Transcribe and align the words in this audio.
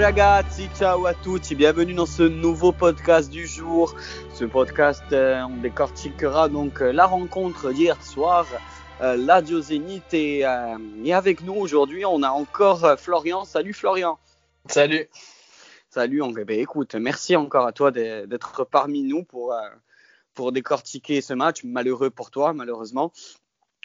Ciao 0.00 0.06
ragazzi, 0.06 0.70
ciao 0.78 1.04
à 1.04 1.12
tous, 1.12 1.52
bienvenue 1.52 1.92
dans 1.92 2.06
ce 2.06 2.22
nouveau 2.22 2.72
podcast 2.72 3.28
du 3.28 3.46
jour. 3.46 3.94
Ce 4.32 4.46
podcast, 4.46 5.04
euh, 5.12 5.42
on 5.42 5.58
décortiquera 5.58 6.48
donc 6.48 6.80
euh, 6.80 6.90
la 6.90 7.04
rencontre 7.04 7.70
d'hier 7.70 8.02
soir, 8.02 8.46
euh, 9.02 9.18
l'Adio 9.18 9.60
Zénith 9.60 10.14
et, 10.14 10.46
euh, 10.46 10.78
et 11.04 11.12
avec 11.12 11.42
nous 11.42 11.52
aujourd'hui 11.52 12.06
on 12.06 12.22
a 12.22 12.30
encore 12.30 12.98
Florian. 12.98 13.44
Salut 13.44 13.74
Florian. 13.74 14.18
Salut. 14.70 15.06
Salut, 15.90 16.22
on, 16.22 16.34
eh 16.34 16.46
ben, 16.46 16.58
écoute, 16.58 16.94
merci 16.94 17.36
encore 17.36 17.66
à 17.66 17.72
toi 17.72 17.90
d'être 17.90 18.64
parmi 18.64 19.02
nous 19.02 19.22
pour, 19.22 19.54
pour 20.32 20.50
décortiquer 20.50 21.20
ce 21.20 21.34
match, 21.34 21.62
malheureux 21.62 22.08
pour 22.08 22.30
toi 22.30 22.54
malheureusement. 22.54 23.12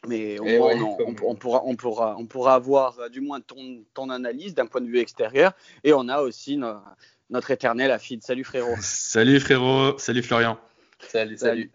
Mais 0.08 0.40
au 0.40 0.46
Eh 0.46 0.58
moins, 0.58 0.74
ouais, 0.76 0.82
on, 0.82 0.96
comme- 0.98 1.16
on- 1.24 1.32
on 1.32 1.36
pourra, 1.36 1.62
on, 1.66 1.76
pourra, 1.76 2.16
on 2.18 2.26
pourra 2.26 2.56
avoir 2.56 3.00
euh, 3.00 3.10
du 3.10 3.22
moins 3.22 3.42
ton, 3.42 3.84
ton 3.94 4.10
analyse 4.10 4.54
d'un 4.54 4.66
point 4.66 4.82
de 4.82 4.88
vue 4.88 5.00
extérieur. 5.00 5.54
Et 5.84 5.94
on 5.94 6.08
a 6.10 6.22
aussi 6.22 6.58
no- 6.58 6.76
notre 7.30 7.52
éternel 7.52 7.92
Afid. 7.92 8.24
Salut 8.24 8.44
frérot. 8.44 8.76
Salut 8.82 9.40
frérot, 9.40 9.98
salut 9.98 10.24
Florian. 10.24 10.58
Salut, 11.00 11.38
Salut. 11.38 11.38
salut. 11.38 11.72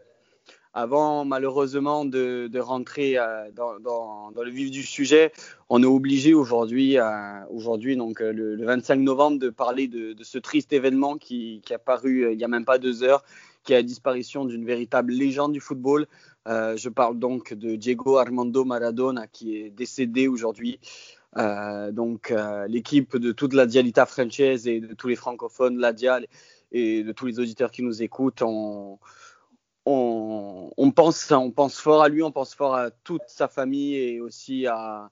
Avant 0.73 1.25
malheureusement 1.25 2.05
de, 2.05 2.47
de 2.47 2.59
rentrer 2.61 3.19
euh, 3.19 3.51
dans, 3.53 3.81
dans- 3.81 4.31
dans 4.31 4.43
le 4.45 4.51
vif 4.53 4.71
du 4.71 4.85
sujet, 4.85 5.33
on 5.69 5.83
est 5.83 5.87
obligé 5.87 6.33
aujourd'hui, 6.33 6.97
euh, 6.97 7.05
aujourd'hui 7.51 7.97
donc 7.97 8.21
euh, 8.23 8.33
le, 8.33 8.55
le 8.55 8.65
25 8.67 9.01
novembre, 9.01 9.41
de 9.41 9.51
parler 9.51 9.89
de, 9.89 10.13
de 10.13 10.23
ce 10.25 10.39
triste 10.39 10.73
événement 10.73 11.17
qui, 11.19 11.61
qui 11.65 11.75
a 11.75 11.79
paru 11.81 12.25
euh, 12.25 12.33
il 12.33 12.39
n'y 12.39 12.45
a 12.45 12.49
même 12.49 12.65
pas 12.65 12.79
deux 12.79 13.03
heures, 13.03 13.25
qui 13.65 13.73
est 13.73 13.77
la 13.77 13.83
disparition 13.83 14.45
d'une 14.45 14.65
véritable 14.65 15.13
légende 15.13 15.53
du 15.53 15.61
football. 15.61 16.07
Euh, 16.51 16.77
je 16.77 16.89
parle 16.89 17.19
donc 17.19 17.55
de 17.55 17.77
Diego 17.77 18.19
Armando 18.19 18.65
Maradona 18.65 19.29
qui 19.29 19.57
est 19.57 19.71
décédé 19.71 20.27
aujourd'hui. 20.27 20.81
Euh, 21.37 21.93
donc 21.93 22.33
euh, 22.33 22.67
l'équipe 22.67 23.17
de 23.17 23.31
toute 23.31 23.55
la 23.55 23.67
Dialita 23.67 24.05
française 24.05 24.67
et 24.67 24.81
de 24.81 24.95
tous 24.95 25.07
les 25.07 25.15
francophones, 25.17 25.79
la 25.79 25.93
Dial 25.93 26.27
et 26.73 27.05
de 27.05 27.13
tous 27.13 27.27
les 27.27 27.39
auditeurs 27.39 27.71
qui 27.71 27.83
nous 27.83 28.03
écoutent, 28.03 28.43
on, 28.43 28.99
pense, 30.97 31.31
on 31.31 31.51
pense 31.53 31.79
fort 31.79 32.03
à 32.03 32.09
lui, 32.09 32.23
on 32.23 32.33
pense 32.33 32.55
fort 32.55 32.75
à 32.75 32.91
toute 32.91 33.23
sa 33.29 33.47
famille 33.47 33.95
et 33.95 34.21
aussi 34.21 34.67
à, 34.67 35.11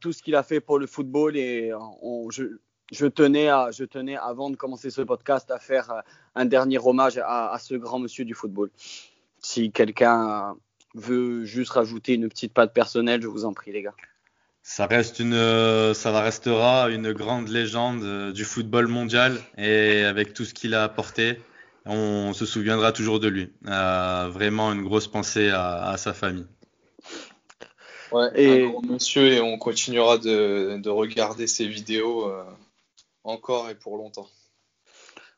tout 0.00 0.12
ce 0.12 0.22
qu'il 0.22 0.34
a 0.34 0.42
fait 0.42 0.60
pour 0.60 0.80
le 0.80 0.86
football. 0.86 1.36
Et 1.36 1.72
je, 2.30 3.06
tenais 3.06 3.48
avant 4.16 4.50
de 4.50 4.56
commencer 4.56 4.90
ce 4.90 5.02
podcast, 5.02 5.50
à 5.50 5.58
faire 5.60 6.02
un 6.34 6.44
dernier 6.44 6.78
hommage 6.78 7.20
à 7.24 7.56
ce 7.60 7.74
grand 7.74 8.00
monsieur 8.00 8.24
du 8.24 8.34
football. 8.34 8.70
Si 9.42 9.70
quelqu'un 9.72 10.56
veut 10.94 11.44
juste 11.44 11.72
rajouter 11.72 12.14
une 12.14 12.28
petite 12.28 12.52
patte 12.52 12.72
personnelle, 12.72 13.22
je 13.22 13.28
vous 13.28 13.44
en 13.44 13.52
prie, 13.52 13.72
les 13.72 13.82
gars. 13.82 13.94
Ça 14.62 14.86
reste 14.86 15.20
une, 15.20 15.34
euh, 15.34 15.94
ça 15.94 16.18
restera 16.20 16.90
une 16.90 17.12
grande 17.12 17.48
légende 17.48 18.02
euh, 18.02 18.32
du 18.32 18.44
football 18.44 18.88
mondial 18.88 19.40
et 19.56 20.02
avec 20.02 20.34
tout 20.34 20.44
ce 20.44 20.54
qu'il 20.54 20.74
a 20.74 20.82
apporté, 20.82 21.40
on 21.84 22.32
se 22.32 22.44
souviendra 22.44 22.90
toujours 22.90 23.20
de 23.20 23.28
lui. 23.28 23.52
Euh, 23.68 24.28
vraiment 24.28 24.72
une 24.72 24.82
grosse 24.82 25.06
pensée 25.06 25.50
à, 25.50 25.90
à 25.90 25.96
sa 25.96 26.12
famille. 26.12 26.46
Ouais, 28.10 28.28
Et- 28.34 28.64
un 28.64 28.70
grand 28.70 28.82
monsieur 28.86 29.28
et 29.32 29.40
on 29.40 29.56
continuera 29.56 30.18
de, 30.18 30.78
de 30.78 30.90
regarder 30.90 31.46
ces 31.46 31.68
vidéos 31.68 32.28
euh, 32.28 32.42
encore 33.22 33.70
et 33.70 33.76
pour 33.76 33.96
longtemps. 33.96 34.28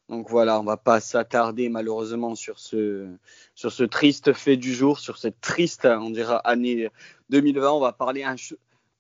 Donc 0.09 0.31
voilà, 0.31 0.59
on 0.59 0.65
va 0.65 0.77
pas 0.77 1.01
s'attarder 1.01 1.69
malheureusement 1.69 2.35
sur 2.35 2.59
ce, 2.59 3.09
sur 3.55 3.71
ce 3.73 3.85
triste 3.85 4.33
fait 4.33 4.57
du 4.57 4.73
jour, 4.73 4.99
sur 4.99 5.19
cette 5.19 5.41
triste, 5.41 5.85
on 5.85 6.11
dira, 6.11 6.39
année 6.39 6.89
2020. 7.29 7.71
On 7.73 7.81
va 7.81 7.93
parler 7.93 8.25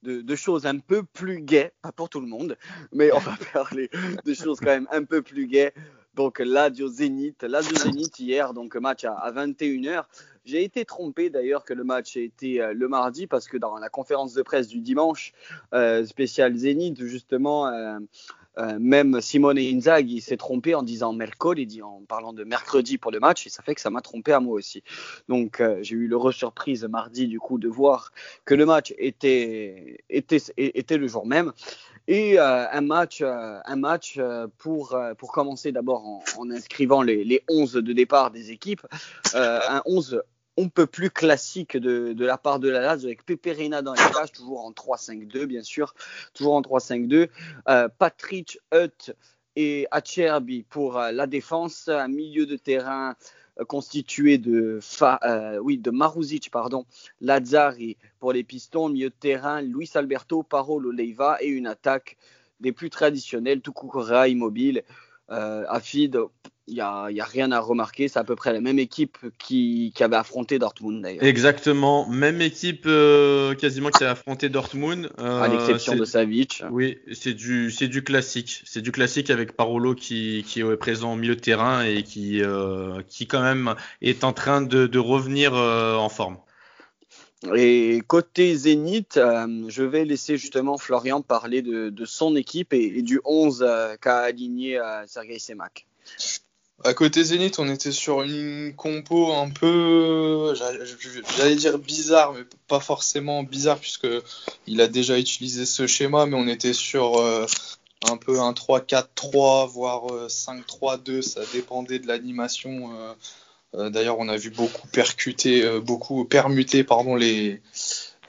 de, 0.02 0.36
choses 0.36 0.66
un 0.66 0.78
peu 0.78 1.02
plus 1.02 1.40
gaies, 1.40 1.72
pas 1.80 1.92
pour 1.92 2.10
tout 2.10 2.20
le 2.20 2.26
monde, 2.26 2.58
mais 2.92 3.10
on 3.12 3.18
va 3.18 3.36
parler 3.52 3.88
de 4.24 4.34
choses 4.34 4.58
quand 4.60 4.66
même 4.66 4.88
un 4.90 5.04
peu 5.04 5.22
plus 5.22 5.46
gaies. 5.46 5.72
Donc 6.14 6.40
l'Adio 6.40 6.88
Zénith, 6.88 7.42
l'Adio 7.42 7.76
Zénith 7.76 8.18
hier, 8.18 8.52
donc 8.52 8.74
match 8.76 9.04
à, 9.04 9.14
à 9.14 9.32
21h. 9.32 10.04
J'ai 10.44 10.64
été 10.64 10.86
trompé 10.86 11.28
d'ailleurs 11.28 11.64
que 11.64 11.74
le 11.74 11.84
match 11.84 12.16
ait 12.16 12.24
été 12.24 12.62
euh, 12.62 12.72
le 12.72 12.88
mardi 12.88 13.26
parce 13.26 13.48
que 13.48 13.58
dans 13.58 13.76
la 13.76 13.90
conférence 13.90 14.32
de 14.32 14.40
presse 14.40 14.66
du 14.66 14.80
dimanche 14.80 15.34
euh, 15.74 16.06
spécial 16.06 16.56
Zénith, 16.56 17.04
justement, 17.04 17.68
euh, 17.68 17.98
euh, 18.58 18.78
même 18.80 19.20
Simone 19.20 19.58
Inzaghi 19.58 20.20
s'est 20.20 20.36
trompé 20.36 20.74
en 20.74 20.82
disant 20.82 21.12
mercredi, 21.12 21.82
en 21.82 22.02
parlant 22.08 22.32
de 22.32 22.44
mercredi 22.44 22.98
pour 22.98 23.10
le 23.10 23.20
match, 23.20 23.46
et 23.46 23.50
ça 23.50 23.62
fait 23.62 23.74
que 23.74 23.80
ça 23.80 23.90
m'a 23.90 24.00
trompé 24.00 24.32
à 24.32 24.40
moi 24.40 24.54
aussi. 24.54 24.82
Donc 25.28 25.60
euh, 25.60 25.78
j'ai 25.82 25.94
eu 25.94 26.08
l'heureuse 26.08 26.34
surprise 26.34 26.84
mardi 26.84 27.26
du 27.26 27.38
coup 27.38 27.58
de 27.58 27.68
voir 27.68 28.12
que 28.44 28.54
le 28.54 28.66
match 28.66 28.94
était, 28.98 30.02
était, 30.10 30.38
était 30.56 30.96
le 30.96 31.06
jour 31.06 31.26
même. 31.26 31.52
Et 32.08 32.38
euh, 32.38 32.66
un 32.70 32.80
match, 32.80 33.22
un 33.22 33.76
match 33.76 34.18
pour, 34.56 34.98
pour 35.18 35.32
commencer 35.32 35.72
d'abord 35.72 36.06
en, 36.06 36.24
en 36.38 36.50
inscrivant 36.50 37.02
les, 37.02 37.22
les 37.22 37.42
11 37.50 37.74
de 37.74 37.92
départ 37.92 38.30
des 38.30 38.50
équipes, 38.50 38.86
un 39.34 39.82
11 39.84 40.22
on 40.60 40.68
peut 40.68 40.86
plus 40.88 41.08
classique 41.10 41.76
de, 41.76 42.12
de 42.12 42.26
la 42.26 42.36
part 42.36 42.58
de 42.58 42.68
la 42.68 42.80
Lazio 42.80 43.06
avec 43.06 43.24
Pepe 43.24 43.46
Reina 43.56 43.80
dans 43.80 43.92
les 43.94 43.98
cages, 44.12 44.32
toujours 44.32 44.64
en 44.64 44.72
3-5-2 44.72 45.46
bien 45.46 45.62
sûr, 45.62 45.94
toujours 46.34 46.54
en 46.54 46.62
3-5-2. 46.62 47.28
Euh, 47.68 47.88
Patrick 47.96 48.58
Hutt 48.74 49.14
et 49.54 49.86
Acerbi 49.92 50.64
pour 50.64 50.98
euh, 50.98 51.12
la 51.12 51.28
défense, 51.28 51.86
un 51.88 52.08
milieu 52.08 52.44
de 52.44 52.56
terrain 52.56 53.14
euh, 53.60 53.64
constitué 53.64 54.36
de, 54.38 54.80
Fa- 54.82 55.20
oui, 55.62 55.78
de 55.78 55.92
Maruzic, 55.92 56.50
pardon, 56.50 56.86
Lazzari 57.20 57.96
pour 58.18 58.32
les 58.32 58.42
pistons, 58.42 58.88
milieu 58.88 59.10
de 59.10 59.14
terrain, 59.14 59.62
Luis 59.62 59.90
Alberto, 59.94 60.42
Parolo 60.42 60.90
Leiva 60.90 61.38
et 61.40 61.46
une 61.46 61.68
attaque 61.68 62.16
des 62.58 62.72
plus 62.72 62.90
traditionnelles, 62.90 63.60
Tukukura, 63.60 64.26
Immobile, 64.26 64.82
Afid. 65.28 66.18
Il 66.68 66.74
n'y 66.74 66.80
a, 66.80 67.08
il 67.10 67.16
y 67.16 67.20
a 67.20 67.24
rien 67.24 67.50
à 67.50 67.60
remarquer, 67.60 68.08
c'est 68.08 68.18
à 68.18 68.24
peu 68.24 68.36
près 68.36 68.52
la 68.52 68.60
même 68.60 68.78
équipe 68.78 69.18
qui, 69.38 69.92
qui 69.94 70.04
avait 70.04 70.16
affronté 70.16 70.58
Dortmund 70.58 71.02
d'ailleurs. 71.02 71.24
Exactement, 71.24 72.08
même 72.08 72.40
équipe 72.40 72.84
euh, 72.86 73.54
quasiment 73.54 73.90
qui 73.90 74.04
a 74.04 74.10
affronté 74.10 74.48
Dortmund. 74.48 75.10
euh, 75.18 75.40
à 75.40 75.48
l'exception 75.48 75.96
de 75.96 76.04
Savic. 76.04 76.62
Oui, 76.70 76.98
c'est 77.12 77.34
du, 77.34 77.70
c'est 77.70 77.88
du 77.88 78.04
classique. 78.04 78.62
C'est 78.66 78.82
du 78.82 78.92
classique 78.92 79.30
avec 79.30 79.56
Parolo 79.56 79.94
qui, 79.94 80.44
qui 80.46 80.60
est 80.60 80.76
présent 80.76 81.14
au 81.14 81.16
milieu 81.16 81.34
de 81.36 81.40
terrain 81.40 81.82
et 81.82 82.02
qui, 82.02 82.42
euh, 82.42 83.00
qui 83.08 83.26
quand 83.26 83.42
même 83.42 83.74
est 84.02 84.22
en 84.22 84.32
train 84.32 84.60
de, 84.60 84.86
de 84.86 84.98
revenir 84.98 85.54
en 85.54 86.08
forme. 86.08 86.36
Et 87.54 88.02
côté 88.06 88.54
Zénith, 88.56 89.16
euh, 89.16 89.46
je 89.68 89.84
vais 89.84 90.04
laisser 90.04 90.36
justement 90.36 90.76
Florian 90.76 91.22
parler 91.22 91.62
de, 91.62 91.88
de 91.88 92.04
son 92.04 92.34
équipe 92.34 92.72
et, 92.72 92.98
et 92.98 93.02
du 93.02 93.20
11 93.24 93.62
euh, 93.66 93.94
qu'a 94.00 94.18
aligné 94.18 94.78
euh, 94.78 95.06
Sergei 95.06 95.38
Semak. 95.38 95.86
À 96.84 96.94
côté 96.94 97.24
Zénith, 97.24 97.58
on 97.58 97.68
était 97.68 97.90
sur 97.90 98.22
une 98.22 98.72
compo 98.76 99.32
un 99.32 99.50
peu, 99.50 100.54
j'allais 101.36 101.56
dire 101.56 101.76
bizarre, 101.78 102.32
mais 102.34 102.44
pas 102.68 102.78
forcément 102.78 103.42
bizarre 103.42 103.78
puisque 103.78 104.06
il 104.68 104.80
a 104.80 104.86
déjà 104.86 105.18
utilisé 105.18 105.66
ce 105.66 105.88
schéma, 105.88 106.26
mais 106.26 106.36
on 106.36 106.46
était 106.46 106.72
sur 106.72 107.18
euh, 107.18 107.46
un 108.08 108.16
peu 108.16 108.38
un 108.40 108.52
3-4-3, 108.52 109.68
voire 109.68 110.12
euh, 110.14 110.28
5-3-2, 110.28 111.20
ça 111.22 111.40
dépendait 111.52 111.98
de 111.98 112.06
l'animation. 112.06 112.92
euh. 112.94 113.14
Euh, 113.74 113.90
D'ailleurs, 113.90 114.18
on 114.18 114.28
a 114.28 114.36
vu 114.36 114.50
beaucoup 114.50 114.88
percuter, 114.88 115.62
euh, 115.62 115.80
beaucoup 115.80 116.24
permuter, 116.24 116.84
pardon, 116.84 117.16
les 117.16 117.60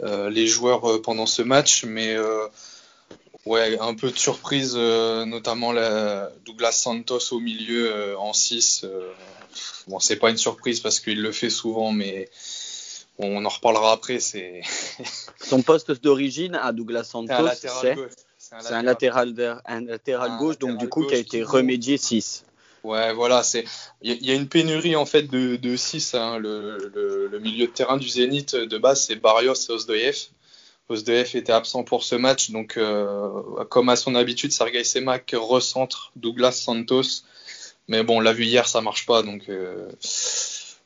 euh, 0.01 0.29
les 0.29 0.47
joueurs 0.47 0.89
euh, 0.89 1.01
pendant 1.01 1.25
ce 1.25 1.41
match, 1.41 1.83
mais 1.85 2.15
euh, 2.15 2.47
Ouais, 3.49 3.79
un 3.79 3.95
peu 3.95 4.11
de 4.11 4.15
surprise, 4.15 4.73
euh, 4.77 5.25
notamment 5.25 5.71
la 5.71 6.31
Douglas 6.45 6.71
Santos 6.71 7.31
au 7.33 7.39
milieu 7.39 7.91
euh, 7.91 8.15
en 8.19 8.31
6. 8.31 8.81
euh, 8.83 9.11
bon, 9.87 9.99
c'est 9.99 10.17
pas 10.17 10.29
une 10.29 10.37
surprise 10.37 10.81
parce 10.81 10.99
qu'il 10.99 11.19
le 11.19 11.31
fait 11.31 11.49
souvent, 11.49 11.91
mais 11.91 12.29
bon, 13.17 13.39
on 13.39 13.43
en 13.45 13.49
reparlera 13.49 13.93
après. 13.93 14.19
C'est 14.19 14.61
Son 15.41 15.63
poste 15.63 15.91
d'origine 16.03 16.53
à 16.61 16.71
Douglas 16.71 17.05
Santos, 17.05 17.33
c'est 17.33 17.33
un 17.39 17.41
latéral, 17.41 19.33
un 20.21 20.37
gauche, 20.37 20.59
donc 20.59 20.77
du 20.77 20.87
coup 20.87 21.05
qui 21.07 21.15
a 21.15 21.17
été 21.17 21.41
remédié 21.41 21.97
6. 21.97 22.45
Ouais, 22.83 23.13
voilà, 23.13 23.41
c'est 23.41 23.65
il 24.03 24.23
y, 24.23 24.29
a- 24.29 24.35
une 24.35 24.47
pénurie 24.47 24.95
en 24.95 25.07
fait 25.07 25.23
de, 25.23 25.55
de 25.55 25.75
6. 25.75 26.13
le, 26.13 26.77
le, 26.93 27.27
le 27.27 27.39
milieu 27.39 27.65
de 27.65 27.71
terrain 27.71 27.97
du 27.97 28.07
Zénith 28.07 28.55
de 28.55 28.77
base, 28.77 29.05
c'est 29.07 29.15
Barrios 29.15 29.55
et 29.55 29.71
Osdoyev. 29.71 30.27
Osdoyev 30.89 31.35
était 31.35 31.51
absent 31.51 31.83
pour 31.83 32.03
ce 32.03 32.15
match, 32.15 32.49
donc 32.51 32.75
euh, 32.77 33.29
comme 33.69 33.89
à 33.89 33.95
son 33.95 34.15
habitude, 34.15 34.51
Sergei 34.51 34.83
Semak 34.83 35.35
recentre 35.37 36.11
Douglas 36.15 36.51
Santos. 36.53 37.23
Mais 37.87 38.03
bon, 38.03 38.17
on 38.17 38.19
l'a 38.19 38.33
vu 38.33 38.43
hier, 38.45 38.67
ça 38.67 38.81
marche 38.81 39.05
pas, 39.05 39.23
donc 39.23 39.49
euh, 39.49 39.87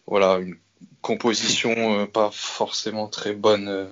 voilà, 0.07 0.39
une 0.39 0.55
composition 1.01 1.73
euh, 2.01 2.05
pas 2.05 2.29
forcément 2.31 3.07
très 3.07 3.33
bonne. 3.33 3.89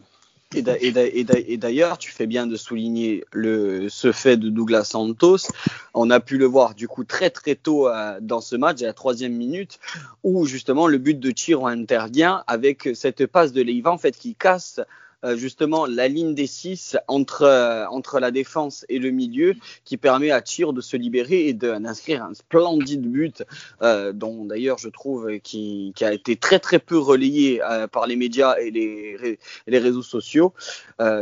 Et 0.53 0.61
d'a- 0.61 0.77
et 0.79 0.91
d'a- 0.91 1.07
et 1.07 1.23
d'a- 1.23 1.39
et 1.39 1.55
d'ailleurs, 1.55 1.97
tu 1.97 2.11
fais 2.11 2.27
bien 2.27 2.45
de 2.45 2.57
souligner 2.57 3.23
le, 3.31 3.87
ce 3.87 4.11
fait 4.11 4.35
de 4.35 4.49
Douglas 4.49 4.83
Santos. 4.83 5.47
On 5.93 6.09
a 6.09 6.19
pu 6.19 6.37
le 6.37 6.45
voir 6.45 6.75
du 6.75 6.89
coup 6.89 7.05
très 7.05 7.29
très 7.29 7.55
tôt 7.55 7.87
dans 8.19 8.41
ce 8.41 8.57
match, 8.57 8.81
à 8.81 8.87
la 8.87 8.93
troisième 8.93 9.33
minute, 9.33 9.79
où 10.23 10.45
justement 10.45 10.87
le 10.87 10.97
but 10.97 11.17
de 11.17 11.31
Chiro 11.33 11.67
intervient 11.67 12.43
avec 12.47 12.89
cette 12.95 13.27
passe 13.27 13.53
de 13.53 13.61
Leiva 13.61 13.91
en 13.91 13.97
fait 13.97 14.17
qui 14.17 14.35
casse 14.35 14.81
euh, 15.23 15.35
justement 15.35 15.85
la 15.85 16.07
ligne 16.07 16.33
des 16.33 16.47
6 16.47 16.97
entre, 17.07 17.43
euh, 17.43 17.85
entre 17.87 18.19
la 18.19 18.31
défense 18.31 18.85
et 18.89 18.97
le 18.97 19.11
milieu 19.11 19.53
qui 19.85 19.97
permet 19.97 20.31
à 20.31 20.41
Tchir 20.41 20.73
de 20.73 20.81
se 20.81 20.97
libérer 20.97 21.47
et 21.47 21.53
d'inscrire 21.53 22.23
un 22.23 22.33
splendide 22.33 23.03
but 23.03 23.43
euh, 23.83 24.13
dont 24.13 24.45
d'ailleurs 24.45 24.79
je 24.79 24.89
trouve 24.89 25.39
qui, 25.39 25.93
qui, 25.95 26.05
a 26.05 26.13
été 26.13 26.35
très 26.35 26.59
très 26.59 26.79
peu 26.79 26.97
relayé 26.97 27.61
par 27.91 28.07
les 28.07 28.15
médias 28.15 28.55
et 28.57 28.71
les, 28.71 29.37
les 29.67 29.79
réseaux 29.79 30.01
sociaux. 30.01 30.53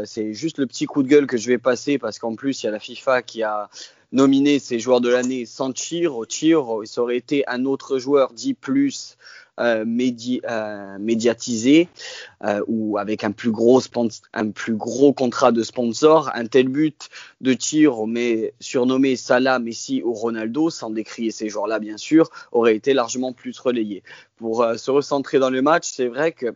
C'est 0.06 0.34
juste 0.34 0.58
le 0.60 0.68
petit 0.68 0.86
coup 0.86 1.04
de 1.04 1.08
gueule 1.08 1.28
que 1.28 1.38
je 1.38 1.48
vais 1.48 1.58
passer 1.58 1.98
parce 1.98 2.20
qu'en 2.20 2.36
plus 2.36 2.64
il 2.64 2.68
y 2.68 2.70
a 2.70 2.72
la 2.72 2.80
FIFA 2.80 3.22
qui 3.22 3.44
a 3.44 3.70
nominé 4.12 4.60
ses 4.60 4.80
joueurs 4.80 5.02
de 5.02 5.10
l'année 5.10 5.46
sans 5.46 5.72
Tchir. 5.72 6.16
Au 6.16 6.26
Tchir, 6.26 6.66
ça 6.86 7.02
aurait 7.02 7.18
été 7.18 7.48
un 7.48 7.66
autre 7.66 8.00
joueur 8.00 8.32
dit 8.34 8.54
plus 8.54 9.18
euh, 9.60 9.84
euh, 10.46 10.98
médiatisé 11.00 11.90
euh, 12.46 12.62
ou 12.68 12.98
avec 12.98 13.26
un 13.26 13.32
plus 13.32 13.52
gros 13.52 13.82
contrat 15.14 15.52
de 15.52 15.64
sponsor, 15.64 16.32
un 16.34 16.46
tel 16.46 16.70
but 16.70 17.10
de 17.42 17.54
tir, 17.54 17.94
surnommé 18.62 19.16
Salah, 19.18 19.60
Messi 19.60 20.02
ou 20.02 20.14
Ronaldo, 20.14 20.70
sans 20.70 20.90
décrier 20.90 21.32
ces 21.32 21.50
joueurs-là 21.50 21.80
bien 21.80 21.98
sûr, 21.98 22.30
aurait 22.54 22.76
été 22.76 22.94
largement 22.94 23.34
plus 23.34 23.60
relayé. 23.60 24.02
Pour 24.38 24.66
se 24.78 24.92
recentrer 24.92 25.40
dans 25.40 25.50
le 25.50 25.62
match, 25.62 25.90
c'est 25.92 26.08
vrai 26.08 26.32
que 26.32 26.56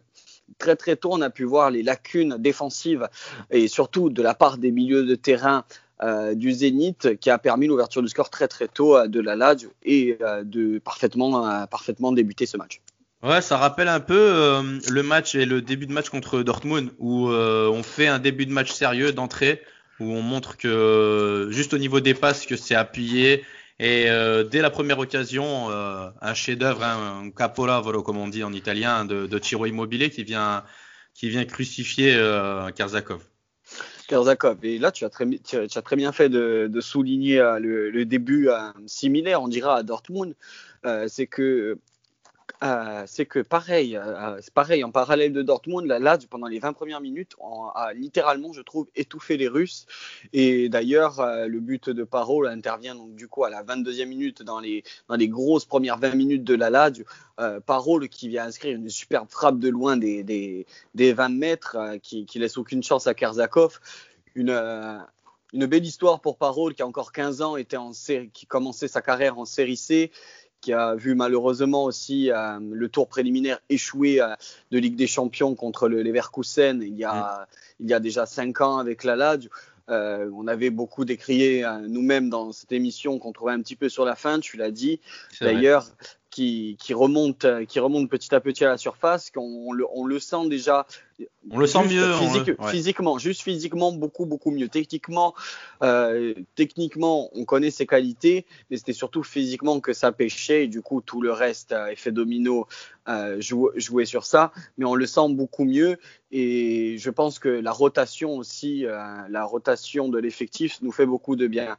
très 0.57 0.77
très 0.77 0.95
tôt, 0.95 1.09
on 1.11 1.21
a 1.21 1.29
pu 1.29 1.43
voir 1.43 1.71
les 1.71 1.83
lacunes 1.83 2.37
défensives 2.39 3.09
et 3.51 3.67
surtout 3.67 4.09
de 4.09 4.21
la 4.21 4.33
part 4.33 4.57
des 4.57 4.71
milieux 4.71 5.05
de 5.05 5.15
terrain 5.15 5.65
du 6.33 6.51
Zénith 6.51 7.17
qui 7.19 7.29
a 7.29 7.37
permis 7.37 7.67
l'ouverture 7.67 8.01
du 8.01 8.09
score 8.09 8.29
très 8.29 8.47
très 8.47 8.67
tôt 8.67 9.07
de 9.07 9.19
la 9.19 9.35
Lazio 9.35 9.71
et 9.83 10.17
de 10.43 10.79
parfaitement 10.79 12.11
débuter 12.13 12.45
ce 12.45 12.57
match. 12.57 12.81
Ouais, 13.23 13.39
ça 13.39 13.55
rappelle 13.55 13.87
un 13.87 14.01
peu 14.01 14.19
euh, 14.19 14.79
le 14.89 15.01
match 15.01 15.33
et 15.33 15.45
le 15.45 15.61
début 15.61 15.87
de 15.87 15.93
match 15.93 16.09
contre 16.09 16.43
Dortmund 16.43 16.91
où 16.99 17.29
euh, 17.29 17.69
on 17.69 17.81
fait 17.81 18.07
un 18.07 18.19
début 18.19 18.45
de 18.45 18.51
match 18.51 18.69
sérieux 18.73 19.13
d'entrée 19.13 19.61
où 20.01 20.11
on 20.11 20.21
montre 20.21 20.57
que 20.57 21.47
juste 21.49 21.73
au 21.73 21.77
niveau 21.77 22.01
des 22.01 22.15
passes 22.15 22.45
que 22.45 22.57
c'est 22.57 22.75
appuyé 22.75 23.45
et 23.79 24.09
euh, 24.09 24.43
dès 24.43 24.61
la 24.61 24.69
première 24.69 24.99
occasion 24.99 25.69
un 25.69 26.33
chef-d'œuvre, 26.33 26.83
hein, 26.83 27.21
un 27.23 27.31
capolavoro 27.31 28.03
comme 28.03 28.17
on 28.17 28.27
dit 28.27 28.43
en 28.43 28.51
italien 28.51 29.05
de, 29.05 29.25
de 29.25 29.39
Tiro 29.39 29.67
Immobilier 29.67 30.09
qui 30.09 30.25
vient 30.25 30.65
qui 31.13 31.29
vient 31.29 31.45
crucifier 31.45 32.19
Karzakov. 32.75 33.23
Karzakov. 34.09 34.57
Et 34.63 34.79
là, 34.79 34.91
tu 34.91 35.05
as 35.05 35.09
très, 35.09 35.25
bien 35.95 36.11
fait 36.11 36.27
de, 36.27 36.81
souligner 36.81 37.37
le, 37.61 38.03
début 38.03 38.49
similaire, 38.87 39.41
on 39.41 39.47
dira, 39.47 39.77
à 39.77 39.83
Dortmund. 39.83 40.35
c'est 41.07 41.27
que 41.27 41.77
euh, 42.63 43.03
c'est 43.07 43.25
que 43.25 43.39
pareil, 43.39 43.97
euh, 43.97 44.39
c'est 44.41 44.53
pareil, 44.53 44.83
en 44.83 44.91
parallèle 44.91 45.33
de 45.33 45.41
Dortmund, 45.41 45.85
la 45.85 45.99
Lazio, 45.99 46.27
pendant 46.29 46.47
les 46.47 46.59
20 46.59 46.73
premières 46.73 47.01
minutes, 47.01 47.35
a 47.75 47.93
littéralement, 47.93 48.53
je 48.53 48.61
trouve, 48.61 48.87
étouffé 48.95 49.35
les 49.37 49.47
Russes. 49.47 49.85
Et 50.31 50.69
d'ailleurs, 50.69 51.19
euh, 51.19 51.47
le 51.47 51.59
but 51.59 51.89
de 51.89 52.03
Parole 52.03 52.47
intervient 52.47 52.95
donc 52.95 53.15
du 53.15 53.27
coup 53.27 53.43
à 53.43 53.49
la 53.49 53.63
22e 53.63 54.05
minute 54.05 54.43
dans 54.43 54.59
les, 54.59 54.83
dans 55.09 55.15
les 55.15 55.27
grosses 55.27 55.65
premières 55.65 55.97
20 55.97 56.15
minutes 56.15 56.43
de 56.43 56.55
la 56.55 56.69
Lazio. 56.69 57.05
Parole 57.65 58.09
qui 58.09 58.29
vient 58.29 58.45
inscrire 58.45 58.75
une 58.75 58.89
superbe 58.89 59.27
frappe 59.29 59.57
de 59.57 59.67
loin 59.67 59.97
des, 59.97 60.23
des, 60.23 60.67
des 60.93 61.13
20 61.13 61.29
mètres 61.29 61.77
qui, 62.01 62.27
laisse 62.35 62.57
aucune 62.57 62.83
chance 62.83 63.07
à 63.07 63.15
Kerzakov. 63.15 63.79
Une, 64.35 64.53
belle 65.53 65.83
histoire 65.83 66.21
pour 66.21 66.37
Parole 66.37 66.75
qui 66.75 66.83
a 66.83 66.87
encore 66.87 67.11
15 67.11 67.41
ans, 67.41 67.57
était 67.57 67.77
qui 68.31 68.45
commençait 68.45 68.87
sa 68.87 69.01
carrière 69.01 69.39
en 69.39 69.45
série 69.45 69.77
C 69.77 70.11
qui 70.63 70.71
a 70.71 70.95
vu 70.95 71.13
malheureusement 71.13 71.83
aussi 71.83 72.31
euh, 72.31 72.57
le 72.61 72.87
tour 72.87 73.09
préliminaire 73.09 73.59
échouer 73.69 74.21
euh, 74.21 74.33
de 74.71 74.79
Ligue 74.79 74.95
des 74.95 75.07
Champions 75.07 75.55
contre 75.55 75.89
le 75.89 76.01
Leverkusen 76.01 76.81
il 76.81 76.95
y 76.95 77.03
a, 77.03 77.13
mm. 77.13 77.45
il 77.81 77.89
y 77.89 77.93
a 77.93 77.99
déjà 77.99 78.25
cinq 78.25 78.61
ans 78.61 78.77
avec 78.77 79.03
la 79.03 79.15
Lazio. 79.17 79.49
Euh, 79.89 80.29
on 80.33 80.47
avait 80.47 80.69
beaucoup 80.69 81.03
décrié 81.03 81.65
nous-mêmes 81.89 82.29
dans 82.29 82.53
cette 82.53 82.71
émission 82.71 83.19
qu'on 83.19 83.33
trouvait 83.33 83.51
un 83.51 83.59
petit 83.59 83.75
peu 83.75 83.89
sur 83.89 84.05
la 84.05 84.15
fin, 84.15 84.39
tu 84.39 84.55
l'as 84.55 84.71
dit. 84.71 85.01
D'ailleurs, 85.41 85.85
qui, 86.33 86.93
remonte, 86.93 87.45
qui 87.67 87.79
remonte 87.79 88.09
petit 88.09 88.33
à 88.33 88.39
petit 88.39 88.65
à 88.65 88.69
la 88.69 88.77
surface, 88.77 89.29
qu'on 89.29 89.71
le, 89.71 89.85
on 89.93 90.05
le 90.05 90.19
sent 90.19 90.47
déjà. 90.49 90.87
On 91.51 91.59
le 91.59 91.67
sent 91.67 91.85
mieux. 91.87 92.11
Physiquement, 92.69 93.17
juste 93.19 93.41
physiquement, 93.41 93.91
beaucoup, 93.91 94.25
beaucoup 94.25 94.49
mieux. 94.49 94.67
Techniquement, 94.67 95.35
euh, 95.83 96.33
techniquement, 96.55 97.29
on 97.33 97.45
connaît 97.45 97.69
ses 97.69 97.85
qualités, 97.85 98.45
mais 98.69 98.77
c'était 98.77 98.93
surtout 98.93 99.21
physiquement 99.23 99.79
que 99.79 99.93
ça 99.93 100.11
pêchait, 100.11 100.65
et 100.65 100.67
du 100.67 100.81
coup, 100.81 101.01
tout 101.01 101.21
le 101.21 101.31
reste, 101.31 101.71
euh, 101.71 101.87
effet 101.87 102.11
domino, 102.11 102.67
euh, 103.07 103.39
jouait, 103.39 104.05
sur 104.05 104.25
ça. 104.25 104.51
Mais 104.77 104.85
on 104.85 104.95
le 104.95 105.05
sent 105.05 105.29
beaucoup 105.29 105.65
mieux, 105.65 105.97
et 106.31 106.97
je 106.97 107.09
pense 107.11 107.37
que 107.37 107.49
la 107.49 107.71
rotation 107.71 108.37
aussi, 108.37 108.85
la 109.29 109.45
rotation 109.45 110.09
de 110.09 110.17
l'effectif 110.17 110.81
nous 110.81 110.91
fait 110.91 111.05
beaucoup 111.05 111.35
de 111.35 111.45
bien 111.47 111.77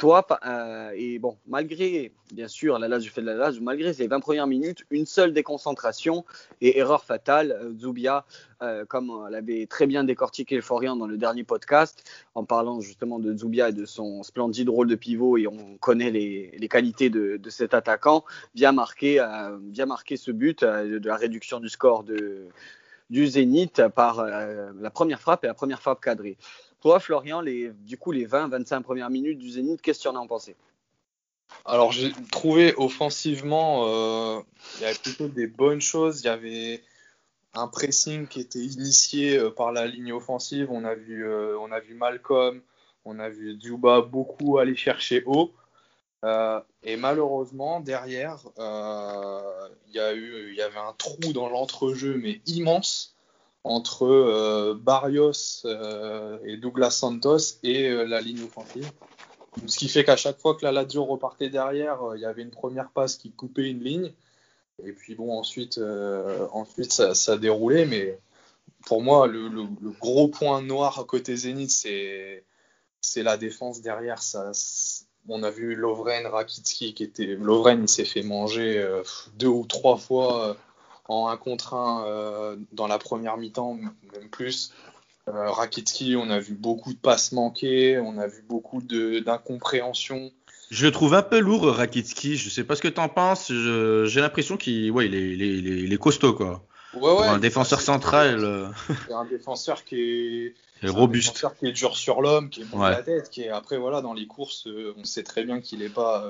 toi, 0.00 0.26
euh, 0.46 0.92
et 0.96 1.18
bon, 1.18 1.36
malgré, 1.46 2.14
bien 2.32 2.48
sûr, 2.48 2.78
la 2.78 2.88
Lazio 2.88 3.12
fait 3.12 3.20
de 3.20 3.26
la 3.26 3.34
Lazio, 3.34 3.62
malgré 3.62 3.92
ces 3.92 4.06
20 4.06 4.20
premières 4.20 4.46
minutes, 4.46 4.82
une 4.88 5.04
seule 5.04 5.34
déconcentration 5.34 6.24
et 6.62 6.78
erreur 6.78 7.04
fatale. 7.04 7.52
Euh, 7.52 7.74
Zubia, 7.78 8.24
euh, 8.62 8.86
comme 8.86 9.12
l'avait 9.30 9.66
très 9.66 9.86
bien 9.86 10.02
décortiqué 10.02 10.62
Florian 10.62 10.96
dans 10.96 11.06
le 11.06 11.18
dernier 11.18 11.44
podcast, 11.44 12.02
en 12.34 12.44
parlant 12.44 12.80
justement 12.80 13.18
de 13.18 13.36
Zubia 13.36 13.68
et 13.68 13.72
de 13.74 13.84
son 13.84 14.22
splendide 14.22 14.70
rôle 14.70 14.88
de 14.88 14.94
pivot, 14.94 15.36
et 15.36 15.46
on 15.46 15.76
connaît 15.76 16.10
les, 16.10 16.68
qualités 16.70 17.10
de, 17.10 17.38
cet 17.50 17.74
attaquant, 17.74 18.24
vient 18.54 18.72
marquer, 18.72 19.22
vient 19.70 19.86
marquer 19.86 20.16
ce 20.16 20.30
but 20.30 20.64
de 20.64 21.06
la 21.06 21.16
réduction 21.16 21.60
du 21.60 21.68
score 21.68 22.04
de, 22.04 22.46
du 23.10 23.26
Zénith 23.26 23.82
par 23.94 24.24
la 24.24 24.90
première 24.90 25.20
frappe 25.20 25.44
et 25.44 25.48
la 25.48 25.54
première 25.54 25.82
frappe 25.82 26.00
cadrée. 26.00 26.38
Toi, 26.80 26.98
Florian, 26.98 27.40
les, 27.40 27.70
du 27.70 27.98
coup, 27.98 28.10
les 28.10 28.26
20-25 28.26 28.82
premières 28.82 29.10
minutes 29.10 29.38
du 29.38 29.50
Zénith, 29.50 29.82
qu'est-ce 29.82 29.98
que 29.98 30.02
tu 30.04 30.08
en 30.08 30.22
as 30.22 30.26
pensé? 30.26 30.56
Alors, 31.66 31.92
j'ai 31.92 32.12
trouvé 32.32 32.74
offensivement, 32.76 33.86
euh, 33.86 34.40
il 34.76 34.82
y 34.82 34.84
avait 34.86 34.98
plutôt 34.98 35.28
des 35.28 35.46
bonnes 35.46 35.80
choses. 35.80 36.20
Il 36.20 36.26
y 36.26 36.28
avait 36.28 36.82
un 37.52 37.68
pressing 37.68 38.26
qui 38.26 38.40
était 38.40 38.60
initié 38.60 39.36
euh, 39.36 39.50
par 39.50 39.72
la 39.72 39.86
ligne 39.86 40.12
offensive. 40.12 40.68
On 40.70 40.84
a 40.84 40.94
vu, 40.94 41.26
euh, 41.26 41.58
on 41.58 41.70
a 41.70 41.80
vu 41.80 41.94
Malcolm, 41.94 42.62
on 43.04 43.18
a 43.18 43.28
vu 43.28 43.54
Duba 43.56 44.00
beaucoup 44.00 44.58
aller 44.58 44.76
chercher 44.76 45.22
haut. 45.26 45.52
et 46.82 46.96
malheureusement, 46.96 47.80
derrière, 47.80 48.38
il 48.56 49.92
y, 49.92 50.56
y 50.56 50.62
avait 50.62 50.78
un 50.78 50.94
trou 50.96 51.32
dans 51.34 51.48
l'entrejeu, 51.50 52.16
mais 52.16 52.40
immense 52.46 53.16
entre 53.64 54.06
euh, 54.06 54.74
Barrios 54.74 55.62
euh, 55.64 56.38
et 56.44 56.56
Douglas 56.56 56.90
Santos 56.90 57.58
et 57.62 57.88
euh, 57.88 58.04
la 58.04 58.20
ligne 58.20 58.42
offensive. 58.42 58.90
Ce 59.66 59.76
qui 59.76 59.88
fait 59.88 60.04
qu'à 60.04 60.16
chaque 60.16 60.38
fois 60.38 60.54
que 60.54 60.64
la 60.64 60.72
Lazio 60.72 61.04
repartait 61.04 61.50
derrière, 61.50 62.00
il 62.14 62.20
y 62.20 62.24
avait 62.24 62.42
une 62.42 62.50
première 62.50 62.90
passe 62.90 63.16
qui 63.16 63.32
coupait 63.32 63.68
une 63.68 63.82
ligne. 63.82 64.12
Et 64.84 64.92
puis 64.92 65.16
bon, 65.16 65.36
ensuite, 65.36 65.80
ensuite 66.52 66.92
ça, 66.92 67.14
ça, 67.14 67.36
déroulait. 67.36 67.84
Mais 67.84 68.16
pour 68.86 69.02
moi, 69.02 69.26
le, 69.26 69.66
gros 70.00 70.28
point 70.28 70.62
noir 70.62 71.04
côté 71.06 71.34
Zénith, 71.34 71.72
c'est, 71.72 72.44
c'est 73.00 73.24
la 73.24 73.36
défense 73.36 73.82
derrière. 73.82 74.22
Ça, 74.22 74.52
on 75.28 75.42
a 75.42 75.50
vu 75.50 75.74
Lovren, 75.74 76.28
Rakitski 76.28 76.94
qui 76.94 77.02
était. 77.02 77.34
Lovren, 77.34 77.82
il 77.82 77.88
s'est 77.88 78.04
fait 78.04 78.22
manger 78.22 78.88
deux 79.34 79.48
ou 79.48 79.66
trois 79.66 79.96
fois 79.96 80.56
en 81.10 81.28
un 81.28 81.36
contre 81.36 81.74
un 81.74 82.04
euh, 82.06 82.56
dans 82.72 82.86
la 82.86 82.98
première 82.98 83.36
mi-temps, 83.36 83.74
même 83.74 84.28
plus. 84.30 84.72
Euh, 85.28 85.50
Rakitski, 85.50 86.16
on 86.16 86.30
a 86.30 86.38
vu 86.38 86.54
beaucoup 86.54 86.92
de 86.92 86.98
passes 86.98 87.32
manquées, 87.32 87.98
on 87.98 88.16
a 88.18 88.26
vu 88.26 88.44
beaucoup 88.48 88.80
d'incompréhension. 88.80 90.30
Je 90.70 90.86
le 90.86 90.92
trouve 90.92 91.14
un 91.14 91.22
peu 91.22 91.40
lourd, 91.40 91.66
Rakitski. 91.66 92.36
Je 92.36 92.48
sais 92.48 92.64
pas 92.64 92.76
ce 92.76 92.82
que 92.82 92.88
tu 92.88 93.00
en 93.00 93.08
penses. 93.08 93.48
J'ai 93.48 94.20
l'impression 94.20 94.56
qu'il 94.56 94.90
ouais, 94.92 95.06
il 95.06 95.14
est, 95.14 95.30
il 95.30 95.92
est, 95.92 95.98
costaud, 95.98 96.32
quoi. 96.32 96.64
Ouais, 96.94 97.12
ouais, 97.12 97.26
un 97.26 97.38
défenseur 97.38 97.80
central. 97.80 98.44
Euh. 98.44 98.68
C'est 99.06 99.12
un 99.12 99.24
défenseur 99.24 99.84
qui 99.84 100.54
est, 100.82 100.88
robuste. 100.88 101.30
Un 101.30 101.32
défenseur 101.32 101.56
qui 101.56 101.66
est 101.66 101.72
dur 101.72 101.96
sur 101.96 102.22
l'homme, 102.22 102.50
qui 102.50 102.62
est 102.62 102.64
bon 102.64 102.78
la 102.78 103.02
tête, 103.02 103.30
qui 103.30 103.42
est 103.42 103.50
après 103.50 103.78
voilà 103.78 104.00
dans 104.00 104.14
les 104.14 104.26
courses, 104.26 104.68
on 104.96 105.04
sait 105.04 105.24
très 105.24 105.42
bien 105.42 105.60
qu'il 105.60 105.82
est 105.82 105.88
pas. 105.88 106.24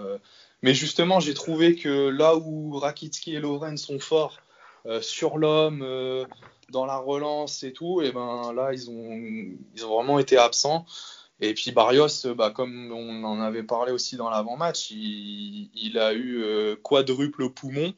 Mais 0.62 0.74
justement, 0.74 1.20
j'ai 1.20 1.34
trouvé 1.34 1.76
que 1.76 2.08
là 2.08 2.34
où 2.36 2.78
Rakitski 2.78 3.34
et 3.34 3.40
Loren 3.40 3.76
sont 3.76 3.98
forts, 3.98 4.38
sur 5.00 5.38
l'homme, 5.38 5.82
euh, 5.82 6.24
dans 6.70 6.86
la 6.86 6.96
relance 6.96 7.62
et 7.62 7.72
tout, 7.72 8.00
et 8.02 8.12
ben 8.12 8.52
là 8.54 8.72
ils 8.72 8.90
ont, 8.90 9.20
ils 9.74 9.84
ont 9.84 9.94
vraiment 9.94 10.18
été 10.18 10.36
absents. 10.36 10.86
Et 11.42 11.54
puis 11.54 11.72
Barrios, 11.72 12.26
bah, 12.36 12.50
comme 12.50 12.92
on 12.92 13.24
en 13.24 13.40
avait 13.40 13.62
parlé 13.62 13.92
aussi 13.92 14.16
dans 14.16 14.28
l'avant-match, 14.28 14.90
il, 14.90 15.98
a 15.98 16.12
eu 16.12 16.42
euh, 16.42 16.76
quadruple 16.76 17.48
poumon 17.50 17.94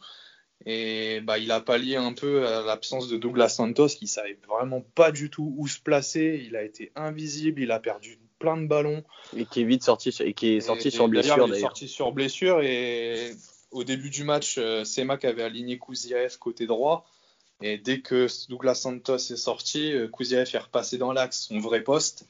et 0.65 1.21
bah, 1.23 1.39
il 1.39 1.51
a 1.51 1.61
pallié 1.61 1.97
un 1.97 2.13
peu 2.13 2.47
à 2.47 2.63
l'absence 2.63 3.09
de 3.09 3.17
Douglas 3.17 3.49
Santos 3.49 3.89
qui 3.89 4.07
savait 4.07 4.39
vraiment 4.49 4.81
pas 4.95 5.11
du 5.11 5.29
tout 5.29 5.53
où 5.57 5.67
se 5.67 5.81
placer. 5.81 6.41
Il 6.47 6.55
a 6.55 6.63
été 6.63 6.93
invisible, 6.95 7.63
il 7.63 7.73
a 7.73 7.81
perdu 7.81 8.21
plein 8.39 8.57
de 8.57 8.67
ballons. 8.67 9.03
Et 9.37 9.45
qui 9.45 9.63
est 9.63 9.65
vite 9.65 9.83
sorti, 9.83 10.17
et 10.21 10.35
qui 10.35 10.57
est 10.57 10.61
sorti 10.61 10.93
sur 10.93 11.09
blessure. 11.09 11.47
Il 11.49 11.55
est 11.55 11.61
sorti 11.61 11.89
sur 11.89 12.13
blessure 12.13 12.61
et 12.61 13.33
au 13.73 13.85
début 13.85 14.11
du 14.11 14.25
match, 14.25 14.57
euh, 14.59 14.85
Semak 14.85 15.25
avait 15.25 15.43
aligné 15.43 15.79
Kouziaev 15.79 16.39
côté 16.39 16.67
droit. 16.67 17.07
Et 17.63 17.79
dès 17.79 18.01
que 18.01 18.27
Douglas 18.49 18.75
Santos 18.77 19.17
est 19.17 19.37
sorti, 19.37 19.95
Kouziaev 20.13 20.51
est 20.53 20.59
repassé 20.59 20.99
dans 20.99 21.13
l'axe, 21.13 21.47
son 21.49 21.61
vrai 21.61 21.83
poste. 21.83 22.27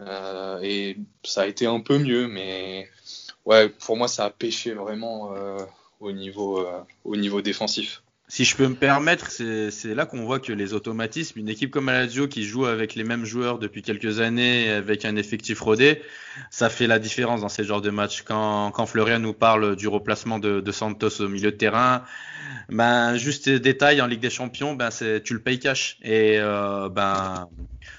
et 0.00 0.96
ça 1.24 1.42
a 1.42 1.46
été 1.46 1.66
un 1.66 1.80
peu 1.80 1.98
mieux, 1.98 2.26
mais 2.26 2.88
ouais, 3.44 3.68
pour 3.68 3.96
moi, 3.96 4.08
ça 4.08 4.24
a 4.24 4.30
pêché 4.30 4.74
vraiment 4.74 5.32
au 6.00 6.10
niveau 6.10 7.42
défensif. 7.42 8.02
Si 8.28 8.44
je 8.44 8.56
peux 8.56 8.66
me 8.66 8.74
permettre, 8.74 9.30
c'est 9.30 9.94
là 9.94 10.04
qu'on 10.04 10.24
voit 10.24 10.40
que 10.40 10.52
les 10.52 10.74
automatismes, 10.74 11.38
une 11.38 11.48
équipe 11.48 11.70
comme 11.70 11.88
Aladio 11.88 12.26
qui 12.26 12.42
joue 12.42 12.66
avec 12.66 12.96
les 12.96 13.04
mêmes 13.04 13.24
joueurs 13.24 13.60
depuis 13.60 13.82
quelques 13.82 14.18
années, 14.18 14.68
avec 14.68 15.04
un 15.04 15.14
effectif 15.14 15.60
rodé, 15.60 16.02
ça 16.50 16.68
fait 16.68 16.88
la 16.88 16.98
différence 16.98 17.42
dans 17.42 17.48
ces 17.48 17.62
genres 17.62 17.82
de 17.82 17.90
matchs. 17.90 18.22
Quand, 18.22 18.86
Florian 18.86 19.20
nous 19.20 19.32
parle 19.32 19.76
du 19.76 19.86
replacement 19.86 20.40
de, 20.40 20.72
Santos 20.72 21.20
au 21.20 21.28
milieu 21.28 21.52
de 21.52 21.56
terrain, 21.56 22.02
ben 22.68 23.16
juste 23.16 23.48
des 23.48 23.60
détails 23.60 24.00
en 24.00 24.06
Ligue 24.06 24.20
des 24.20 24.30
Champions, 24.30 24.74
ben 24.74 24.88
tu 25.24 25.32
le 25.32 25.40
payes 25.40 25.60
cash. 25.60 25.98
Et 26.02 26.38
euh, 26.40 26.88
ben 26.88 27.48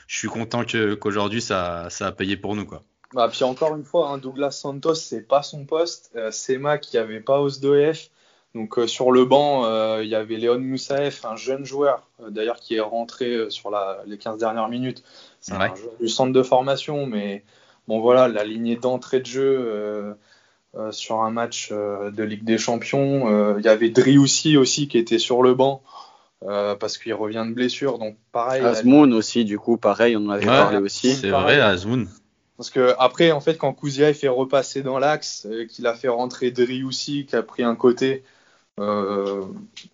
je 0.08 0.18
suis 0.18 0.28
content 0.28 0.66
qu'aujourd'hui 0.66 1.42
ça, 1.42 1.88
ça 1.90 2.08
a 2.08 2.12
payé 2.12 2.36
pour 2.36 2.54
nous 2.56 2.66
quoi. 2.66 2.84
Bah, 3.14 3.30
puis 3.32 3.46
encore 3.46 3.76
une 3.76 3.86
fois, 3.86 4.10
hein, 4.10 4.18
Douglas 4.18 4.52
Santos, 4.52 4.96
c'est 4.96 5.22
pas 5.22 5.42
son 5.42 5.66
poste. 5.66 6.12
Euh, 6.18 6.32
Sema 6.32 6.78
qui 6.78 6.98
avait 6.98 7.22
pas 7.22 7.40
Osdoef. 7.40 8.10
Donc 8.58 8.80
euh, 8.80 8.88
sur 8.88 9.12
le 9.12 9.24
banc, 9.24 9.66
euh, 9.66 10.04
il 10.04 10.10
y 10.10 10.16
avait 10.16 10.38
Léon 10.38 10.60
Moussaef, 10.60 11.24
un 11.26 11.36
jeune 11.36 11.64
joueur, 11.64 12.08
euh, 12.22 12.32
d'ailleurs 12.32 12.60
qui 12.60 12.76
est 12.76 12.82
rentré 12.82 13.50
sur 13.50 13.72
les 14.06 14.18
15 14.18 14.40
dernières 14.40 14.68
minutes. 14.68 15.04
C'est 15.40 15.54
un 15.54 15.76
joueur 15.76 15.94
du 16.00 16.08
centre 16.10 16.34
de 16.34 16.42
formation, 16.42 17.06
mais 17.06 17.44
bon 17.88 18.00
voilà, 18.00 18.28
la 18.28 18.44
lignée 18.44 18.76
d'entrée 18.76 19.20
de 19.20 19.26
jeu 19.26 20.18
sur 20.92 21.22
un 21.22 21.32
match 21.32 21.72
de 21.72 22.24
Ligue 22.24 22.44
des 22.44 22.58
Champions. 22.58 23.58
Il 23.58 23.64
y 23.64 23.70
avait 23.70 23.90
Driussi 23.90 24.58
aussi 24.58 24.88
qui 24.88 24.98
était 24.98 25.20
sur 25.20 25.44
le 25.44 25.54
banc. 25.54 25.84
parce 26.42 26.98
qu'il 26.98 27.14
revient 27.14 27.46
de 27.48 27.54
blessure, 27.54 28.00
donc 28.00 28.18
pareil. 28.32 28.64
Azmoun 28.64 29.14
aussi, 29.14 29.46
du 29.46 29.60
coup, 29.60 29.78
pareil, 29.78 30.18
on 30.18 30.26
en 30.26 30.32
avait 30.32 30.46
parlé 30.48 30.78
aussi. 30.78 31.14
C'est 31.14 31.30
vrai, 31.30 31.62
Azmoun. 31.62 32.10
Parce 32.58 32.72
que 32.72 32.96
après, 32.98 33.32
en 33.32 33.40
fait, 33.40 33.56
quand 33.56 33.72
Kouzia 33.72 34.12
fait 34.16 34.28
repasser 34.28 34.82
dans 34.82 34.98
l'axe, 34.98 35.48
qu'il 35.70 35.86
a 35.86 35.94
fait 35.94 36.08
rentrer 36.08 36.50
Driussi, 36.50 37.28
qui 37.28 37.36
a 37.36 37.44
pris 37.44 37.64
un 37.64 37.76
côté, 37.76 38.24
euh, 38.80 39.44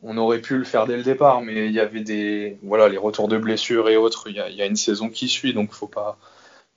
on 0.01 0.17
aurait 0.17 0.41
pu 0.41 0.57
le 0.57 0.65
faire 0.65 0.85
dès 0.85 0.97
le 0.97 1.03
départ, 1.03 1.41
mais 1.41 1.67
il 1.67 1.71
y 1.71 1.79
avait 1.79 2.01
des 2.01 2.57
voilà 2.63 2.89
les 2.89 2.97
retours 2.97 3.27
de 3.27 3.37
blessures 3.37 3.89
et 3.89 3.97
autres. 3.97 4.29
Il 4.29 4.35
y 4.35 4.61
a, 4.61 4.65
une 4.65 4.75
saison 4.75 5.09
qui 5.09 5.29
suit, 5.29 5.53
donc 5.53 5.71
faut 5.71 5.87
pas. 5.87 6.17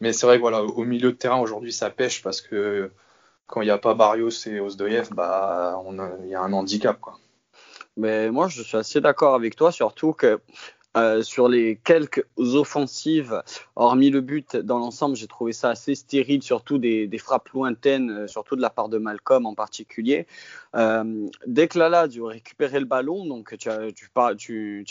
Mais 0.00 0.12
c'est 0.12 0.26
vrai 0.26 0.36
que 0.36 0.42
voilà, 0.42 0.62
au 0.62 0.84
milieu 0.84 1.10
de 1.10 1.16
terrain 1.16 1.40
aujourd'hui, 1.40 1.72
ça 1.72 1.90
pêche 1.90 2.22
parce 2.22 2.40
que 2.40 2.90
quand 3.46 3.62
il 3.62 3.64
n'y 3.64 3.70
a 3.70 3.78
pas 3.78 3.94
Barrios 3.94 4.46
et 4.46 4.60
Osdoyev, 4.60 5.10
bah 5.14 5.82
il 6.24 6.30
y 6.30 6.34
a 6.34 6.42
un 6.42 6.52
handicap 6.52 7.00
quoi. 7.00 7.18
Mais 7.96 8.30
moi, 8.30 8.48
je 8.48 8.62
suis 8.62 8.76
assez 8.76 9.00
d'accord 9.00 9.34
avec 9.34 9.56
toi, 9.56 9.72
surtout 9.72 10.12
que 10.12 10.38
euh, 10.96 11.22
sur 11.22 11.48
les 11.48 11.76
quelques 11.76 12.24
offensives, 12.38 13.42
hormis 13.74 14.08
le 14.08 14.22
but, 14.22 14.56
dans 14.56 14.78
l'ensemble, 14.78 15.14
j'ai 15.14 15.26
trouvé 15.26 15.52
ça 15.52 15.68
assez 15.70 15.94
stérile, 15.94 16.42
surtout 16.42 16.78
des, 16.78 17.18
frappes 17.18 17.50
lointaines, 17.50 18.10
euh, 18.10 18.26
surtout 18.26 18.56
de 18.56 18.62
la 18.62 18.70
part 18.70 18.88
de 18.88 18.96
Malcolm 18.96 19.44
en 19.44 19.54
particulier. 19.54 20.26
Euh, 20.76 21.26
dès 21.46 21.68
que 21.68 21.78
Lala 21.78 22.02
a 22.02 22.28
récupéré 22.28 22.80
le 22.80 22.86
ballon, 22.86 23.26
donc 23.26 23.56
tu 23.56 23.68
as, 23.68 23.92
tu, 23.92 24.10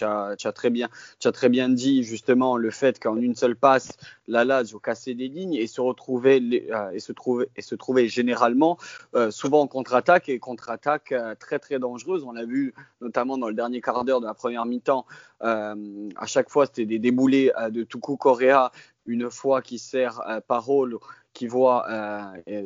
as, 0.01 0.36
tu 0.38 0.54
très 0.54 0.70
bien, 0.70 0.89
tu 1.20 1.32
très 1.32 1.50
bien 1.50 1.70
dit 1.70 2.04
justement 2.04 2.58
le 2.58 2.72
fait 2.72 3.00
qu'en 3.00 3.18
une 3.18 3.36
seule 3.36 3.56
passe, 3.56 3.92
Lala 4.27 4.58
a 4.58 4.80
cassé 4.82 5.13
des 5.13 5.27
lignes 5.27 5.54
et 5.54 5.68
se 5.68 5.82
retrouvait, 5.82 6.38
et 6.38 7.00
se 7.00 7.12
trouvait, 7.12 7.50
et 7.56 7.62
se 7.62 7.75
généralement 8.08 8.77
souvent 9.30 9.62
en 9.62 9.68
contre-attaque 9.68 10.30
et 10.30 10.39
contre-attaque 10.39 11.13
très 11.39 11.60
très 11.60 11.80
dangereuse. 11.80 12.24
On 12.24 12.32
l'a 12.32 12.46
vu 12.46 12.74
notamment 13.01 13.38
dans 13.38 13.48
le 13.48 13.54
dernier 13.54 13.82
quart 13.82 14.04
d'heure 14.06 14.22
de 14.22 14.25
la 14.25 14.34
première 14.34 14.65
mi-temps 14.65 15.06
euh, 15.42 16.10
à 16.15 16.25
chaque 16.25 16.50
fois, 16.50 16.65
c'était 16.65 16.86
des 16.86 17.00
déboulés 17.00 17.51
euh, 17.60 17.70
de 17.70 17.84
Tuku 17.84 18.18
Korea. 18.18 18.72
Une 19.05 19.29
fois 19.29 19.62
qui 19.62 19.79
sert 19.79 20.21
euh, 20.27 20.39
Parole, 20.45 20.97
qui 21.33 21.47
voit 21.47 21.85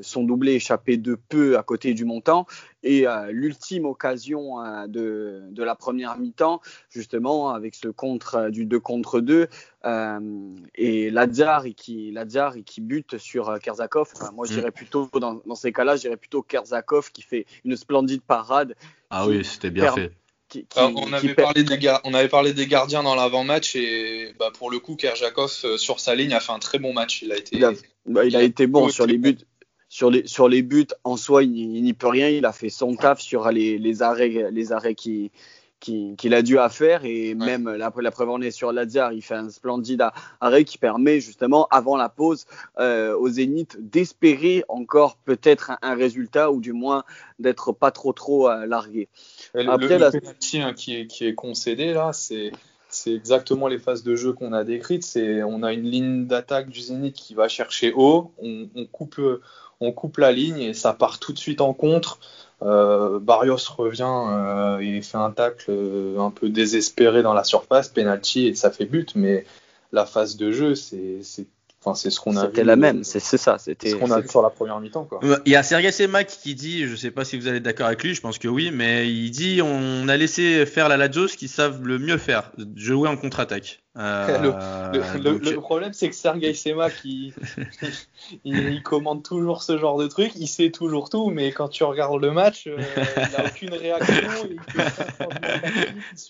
son 0.03 0.23
doublé 0.25 0.53
échapper 0.53 0.97
de 0.97 1.15
peu 1.15 1.57
à 1.57 1.63
côté 1.63 1.95
du 1.95 2.05
montant. 2.05 2.45
Et 2.83 3.07
l'ultime 3.31 3.85
occasion 3.85 4.57
de, 4.87 5.41
de, 5.49 5.63
la 5.63 5.73
première 5.73 6.19
mi-temps, 6.19 6.61
justement, 6.91 7.49
avec 7.49 7.73
ce 7.73 7.87
contre 7.87 8.51
du 8.51 8.67
2 8.67 8.79
contre 8.79 9.21
2, 9.21 9.47
et 10.75 11.09
Lazar 11.09 11.65
qui, 11.75 12.11
Lazar 12.11 12.57
qui 12.63 12.81
bute 12.81 13.17
sur 13.17 13.57
Kerzakov. 13.59 14.13
moi, 14.35 14.45
je 14.45 14.59
mm. 14.59 14.71
plutôt, 14.71 15.09
dans, 15.19 15.41
dans 15.47 15.55
ces 15.55 15.73
cas-là, 15.73 15.95
je 15.95 16.01
dirais 16.01 16.17
plutôt 16.17 16.43
Kerzakov 16.43 17.11
qui 17.11 17.23
fait 17.23 17.47
une 17.65 17.75
splendide 17.75 18.21
parade. 18.21 18.75
Ah 19.09 19.27
oui, 19.27 19.43
c'était 19.43 19.71
bien 19.71 19.91
fait. 19.93 20.11
On, 20.75 21.13
avait 21.13 21.35
parlé 21.35 21.63
des 21.63 21.93
on 22.03 22.13
avait 22.13 22.27
parlé 22.27 22.53
des 22.53 22.67
gardiens 22.67 23.03
dans 23.03 23.15
l'avant-match 23.15 23.75
et 23.75 24.33
bah, 24.39 24.51
pour 24.57 24.71
le 24.71 24.79
coup, 24.79 24.95
Kerjakov 24.95 25.51
euh, 25.63 25.77
sur 25.77 25.99
sa 25.99 26.15
ligne 26.15 26.33
a 26.33 26.39
fait 26.39 26.51
un 26.51 26.59
très 26.59 26.79
bon 26.79 26.93
match. 26.93 27.21
Il 27.21 27.31
a 27.31 27.37
été, 27.37 27.57
il 27.57 27.63
a, 27.63 27.73
bah, 28.05 28.25
été 28.25 28.67
bon 28.67 28.89
sur 28.89 29.05
les 29.05 29.17
buts. 29.17 29.37
Sur 29.91 30.11
les, 30.11 30.27
sur 30.27 30.47
les 30.47 30.61
buts, 30.61 30.87
en 31.03 31.17
soi, 31.17 31.43
il 31.43 31.81
n'y 31.81 31.93
peut 31.93 32.07
rien. 32.07 32.29
Il 32.29 32.45
a 32.45 32.53
fait 32.53 32.69
son 32.69 32.95
taf 32.95 33.19
sur 33.19 33.49
les, 33.51 33.79
les 33.79 34.01
arrêts, 34.03 34.49
les 34.51 34.71
arrêts 34.71 34.93
qui, 34.93 35.31
qu'il 35.79 36.33
a 36.33 36.41
dû 36.41 36.59
à 36.59 36.69
faire 36.69 37.05
et 37.05 37.35
même 37.35 37.69
la, 37.69 37.91
la, 37.95 38.11
preuve 38.11 38.29
en 38.29 38.41
est 38.41 38.51
sur 38.51 38.71
Lazare, 38.71 39.13
il 39.13 39.21
fait 39.21 39.35
un 39.35 39.49
splendide 39.49 40.03
arrêt 40.41 40.65
qui 40.65 40.77
permet 40.77 41.21
justement 41.21 41.67
avant 41.71 41.95
la 41.95 42.09
pause 42.09 42.45
euh, 42.79 43.15
au 43.17 43.29
Zénith 43.29 43.77
d'espérer 43.79 44.63
encore 44.67 45.15
peut-être 45.17 45.71
un, 45.81 45.95
résultat 45.95 46.51
ou 46.51 46.59
du 46.59 46.73
moins 46.73 47.03
d'être 47.39 47.71
pas 47.71 47.91
trop 47.91 48.13
trop 48.13 48.49
euh, 48.49 48.65
largué. 48.65 49.07
Après, 49.55 49.97
le, 49.97 50.11
penalty 50.11 50.61
hein, 50.61 50.73
qui, 50.73 50.95
est, 50.95 51.07
qui 51.07 51.25
est 51.25 51.35
concédé 51.35 51.93
là, 51.93 52.11
c'est 52.13 52.51
c'est 52.91 53.13
exactement 53.13 53.67
les 53.67 53.77
phases 53.77 54.01
de 54.01 54.15
jeu 54.15 54.33
qu'on 54.33 54.51
a 54.51 54.63
décrites. 54.63 55.03
C'est 55.03 55.43
on 55.43 55.61
a 55.61 55.73
une 55.73 55.83
ligne 55.83 56.25
d'attaque 56.25 56.69
du 56.69 56.81
Zénith 56.81 57.13
qui 57.13 57.35
va 57.35 57.47
chercher 57.47 57.93
haut, 57.93 58.33
on, 58.39 58.67
on, 58.75 58.85
coupe 58.85 59.21
on 59.79 59.91
coupe 59.91 60.17
la 60.17 60.31
ligne 60.31 60.59
et 60.59 60.73
ça 60.73 60.93
part 60.93 61.19
tout 61.19 61.31
de 61.31 61.37
suite 61.37 61.61
en 61.61 61.73
contre. 61.73 62.19
Euh, 62.61 63.19
Barrios 63.19 63.69
revient 63.77 64.03
euh, 64.03 64.79
et 64.79 65.01
fait 65.01 65.17
un 65.17 65.31
tacle 65.31 65.65
euh, 65.69 66.19
un 66.19 66.29
peu 66.29 66.49
désespéré 66.49 67.23
dans 67.23 67.33
la 67.33 67.43
surface, 67.43 67.87
penalty 67.87 68.47
et 68.47 68.55
ça 68.55 68.69
fait 68.69 68.85
but, 68.85 69.15
mais 69.15 69.45
la 69.91 70.05
phase 70.05 70.35
de 70.35 70.51
jeu, 70.51 70.75
c'est 70.75 71.21
Enfin, 71.81 71.95
c'est 71.95 72.09
ce 72.09 72.19
qu'on 72.19 72.35
a 72.35 72.47
C'était 72.47 72.65
la 72.65 72.75
même, 72.75 73.05
c'est 73.05 73.19
ça. 73.19 73.57
C'était 73.57 73.91
ce 73.91 73.95
qu'on 73.95 74.11
a 74.11 74.19
vu 74.19 74.27
sur 74.27 74.41
la 74.41 74.49
première 74.49 74.81
mi-temps. 74.81 75.07
Il 75.45 75.51
y 75.51 75.55
a 75.55 75.63
Sergei 75.63 75.93
Semak 75.93 76.27
qui 76.27 76.53
dit, 76.53 76.85
je 76.85 76.95
sais 76.95 77.09
pas 77.09 77.23
si 77.23 77.37
vous 77.37 77.47
allez 77.47 77.57
être 77.57 77.63
d'accord 77.63 77.87
avec 77.87 78.03
lui, 78.03 78.13
je 78.13 78.19
pense 78.19 78.37
que 78.37 78.49
oui, 78.49 78.69
mais 78.73 79.09
il 79.09 79.31
dit 79.31 79.61
on 79.63 80.09
a 80.09 80.17
laissé 80.17 80.65
faire 80.65 80.89
la 80.89 80.97
Lajos 80.97 81.27
qui 81.37 81.47
savent 81.47 81.81
le 81.83 81.97
mieux 81.97 82.17
faire, 82.17 82.51
jouer 82.75 83.07
en 83.07 83.15
contre-attaque. 83.15 83.81
Euh, 83.97 84.91
le, 85.23 85.55
problème, 85.55 85.93
c'est 85.93 86.09
que 86.09 86.15
Sergei 86.15 86.53
Semak, 86.53 86.93
il, 87.05 87.33
il, 88.43 88.83
commande 88.83 89.23
toujours 89.23 89.63
ce 89.63 89.77
genre 89.77 89.97
de 89.97 90.07
truc, 90.07 90.33
il 90.35 90.47
sait 90.47 90.71
toujours 90.71 91.09
tout, 91.09 91.29
mais 91.29 91.51
quand 91.53 91.69
tu 91.69 91.85
regardes 91.85 92.21
le 92.21 92.31
match, 92.31 92.67
euh, 92.67 92.77
il 92.97 93.37
n'a 93.37 93.45
aucune 93.45 93.73
réaction. 93.73 94.13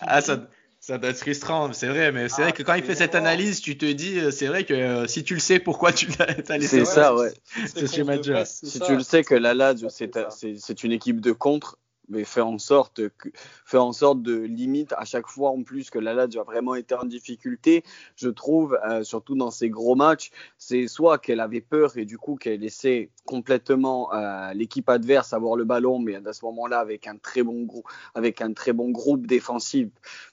ah, 0.00 0.20
ça, 0.20 0.48
ça 0.80 0.96
doit 0.96 1.10
être 1.10 1.18
frustrant, 1.18 1.70
c'est 1.74 1.88
vrai, 1.88 2.10
mais 2.10 2.30
c'est 2.30 2.40
vrai 2.40 2.52
que 2.52 2.62
quand 2.62 2.72
il 2.72 2.82
fait 2.82 2.94
cette 2.94 3.14
analyse, 3.14 3.60
tu 3.60 3.76
te 3.76 3.84
dis, 3.84 4.18
euh, 4.18 4.30
c'est 4.30 4.46
vrai 4.46 4.64
que 4.64 4.72
euh, 4.72 5.06
si 5.06 5.22
tu 5.22 5.34
le 5.34 5.40
sais, 5.40 5.58
pourquoi 5.58 5.92
tu 5.92 6.08
l'as 6.18 6.26
laissé 6.56 6.68
C'est 6.68 6.84
ça, 6.86 7.14
ouais. 7.14 7.32
C'est 7.66 7.86
chez 7.86 8.44
Si 8.44 8.80
tu 8.80 8.96
le 8.96 9.02
sais 9.02 9.22
que 9.22 9.34
la 9.34 9.52
Lazio, 9.52 9.88
c'est 9.90 10.82
une 10.84 10.92
équipe 10.92 11.20
de 11.20 11.32
contre, 11.32 11.78
mais 12.08 12.24
fais 12.24 12.40
en 12.40 12.56
sorte 12.56 13.08
que, 13.18 13.28
fait 13.66 13.76
en 13.76 13.92
sorte 13.92 14.22
de 14.22 14.34
limite 14.34 14.94
à 14.96 15.04
chaque 15.04 15.28
fois 15.28 15.50
en 15.50 15.62
plus 15.62 15.90
que 15.90 15.98
la 15.98 16.14
Lazio 16.14 16.40
a 16.40 16.44
vraiment 16.44 16.74
été 16.74 16.94
en 16.94 17.04
difficulté. 17.04 17.84
Je 18.16 18.30
trouve, 18.30 18.78
euh, 18.88 19.04
surtout 19.04 19.34
dans 19.34 19.50
ces 19.50 19.68
gros 19.68 19.96
matchs, 19.96 20.30
c'est 20.56 20.88
soit 20.88 21.18
qu'elle 21.18 21.40
avait 21.40 21.60
peur 21.60 21.98
et 21.98 22.06
du 22.06 22.16
coup 22.16 22.36
qu'elle 22.36 22.60
laissait 22.60 23.10
complètement 23.26 24.10
l'équipe 24.54 24.88
adverse 24.88 25.34
avoir 25.34 25.56
le 25.56 25.64
ballon, 25.64 25.98
mais 25.98 26.16
à 26.26 26.32
ce 26.32 26.42
moment-là 26.46 26.80
avec 26.80 27.06
un 27.06 27.18
très 27.18 27.42
bon 27.42 27.64
groupe, 27.64 27.86
avec 28.14 28.40
un 28.40 28.54
très 28.54 28.72
bon 28.72 28.88
groupe 28.88 29.26
défensif 29.26 29.88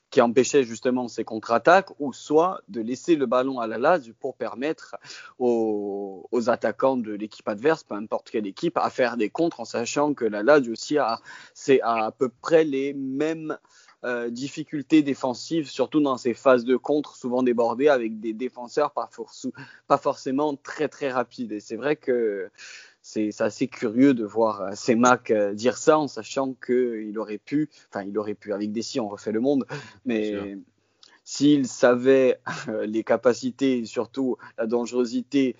qui 0.10 0.22
empêchait 0.22 0.64
justement 0.64 1.08
ces 1.08 1.24
contre-attaques, 1.24 1.90
ou 2.00 2.14
soit 2.14 2.62
de 2.70 2.82
laisser 2.82 3.16
le 3.16 3.26
ballon 3.26 3.60
à 3.60 3.68
la 3.68 3.78
Lazio 3.78 4.14
pour 4.20 4.36
permettre 4.36 4.96
aux, 5.40 6.26
attaquants 6.48 6.98
de 6.98 7.12
l'équipe 7.12 7.48
adverse, 7.48 7.84
peu 7.84 7.96
importe 7.96 8.30
quelle 8.30 8.48
équipe, 8.48 8.78
à 8.78 8.90
faire 8.90 9.18
des 9.18 9.30
contres 9.30 9.60
en 9.60 9.66
sachant 9.66 10.14
que 10.14 10.24
la 10.24 10.44
Lazio 10.44 10.72
aussi 10.72 10.98
a, 10.98 11.20
c'est 11.54 11.82
à, 11.82 12.12
peu 12.18 12.30
près 12.30 12.64
les 12.64 12.94
mêmes 12.94 13.58
euh, 14.06 14.30
difficultés 14.30 15.02
défensives, 15.02 15.70
surtout 15.70 16.00
dans 16.00 16.18
ces 16.18 16.34
phases 16.34 16.64
de 16.64 16.78
contre, 16.78 17.16
souvent 17.16 17.44
débordées 17.44 17.90
avec 17.90 18.20
des 18.20 18.32
défenseurs 18.32 18.92
pas, 18.92 19.10
pas 19.88 19.98
forcément 19.98 20.56
très 20.56 20.88
très 20.88 21.12
rapides. 21.12 21.52
Et 21.52 21.60
c'est 21.60 21.76
vrai 21.76 21.96
que 21.96 22.50
c'est 23.08 23.42
assez 23.42 23.68
curieux 23.68 24.14
de 24.14 24.26
voir 24.26 24.62
euh, 24.62 24.72
Semak 24.76 25.32
euh, 25.32 25.54
dire 25.54 25.78
ça 25.78 25.98
en 25.98 26.10
sachant 26.10 26.54
qu'il 26.54 27.18
aurait 27.18 27.38
pu, 27.38 27.70
enfin 27.90 28.04
il 28.04 28.18
aurait 28.18 28.36
pu, 28.36 28.52
avec 28.52 28.74
Dessy 28.74 29.00
on 29.00 29.08
refait 29.08 29.32
le 29.32 29.40
monde, 29.40 29.66
mais 30.06 30.58
s'il 31.24 31.68
savait 31.68 32.40
euh, 32.68 32.86
les 32.86 33.04
capacités 33.04 33.80
et 33.80 33.86
surtout 33.86 34.38
la 34.58 34.68
dangerosité 34.68 35.56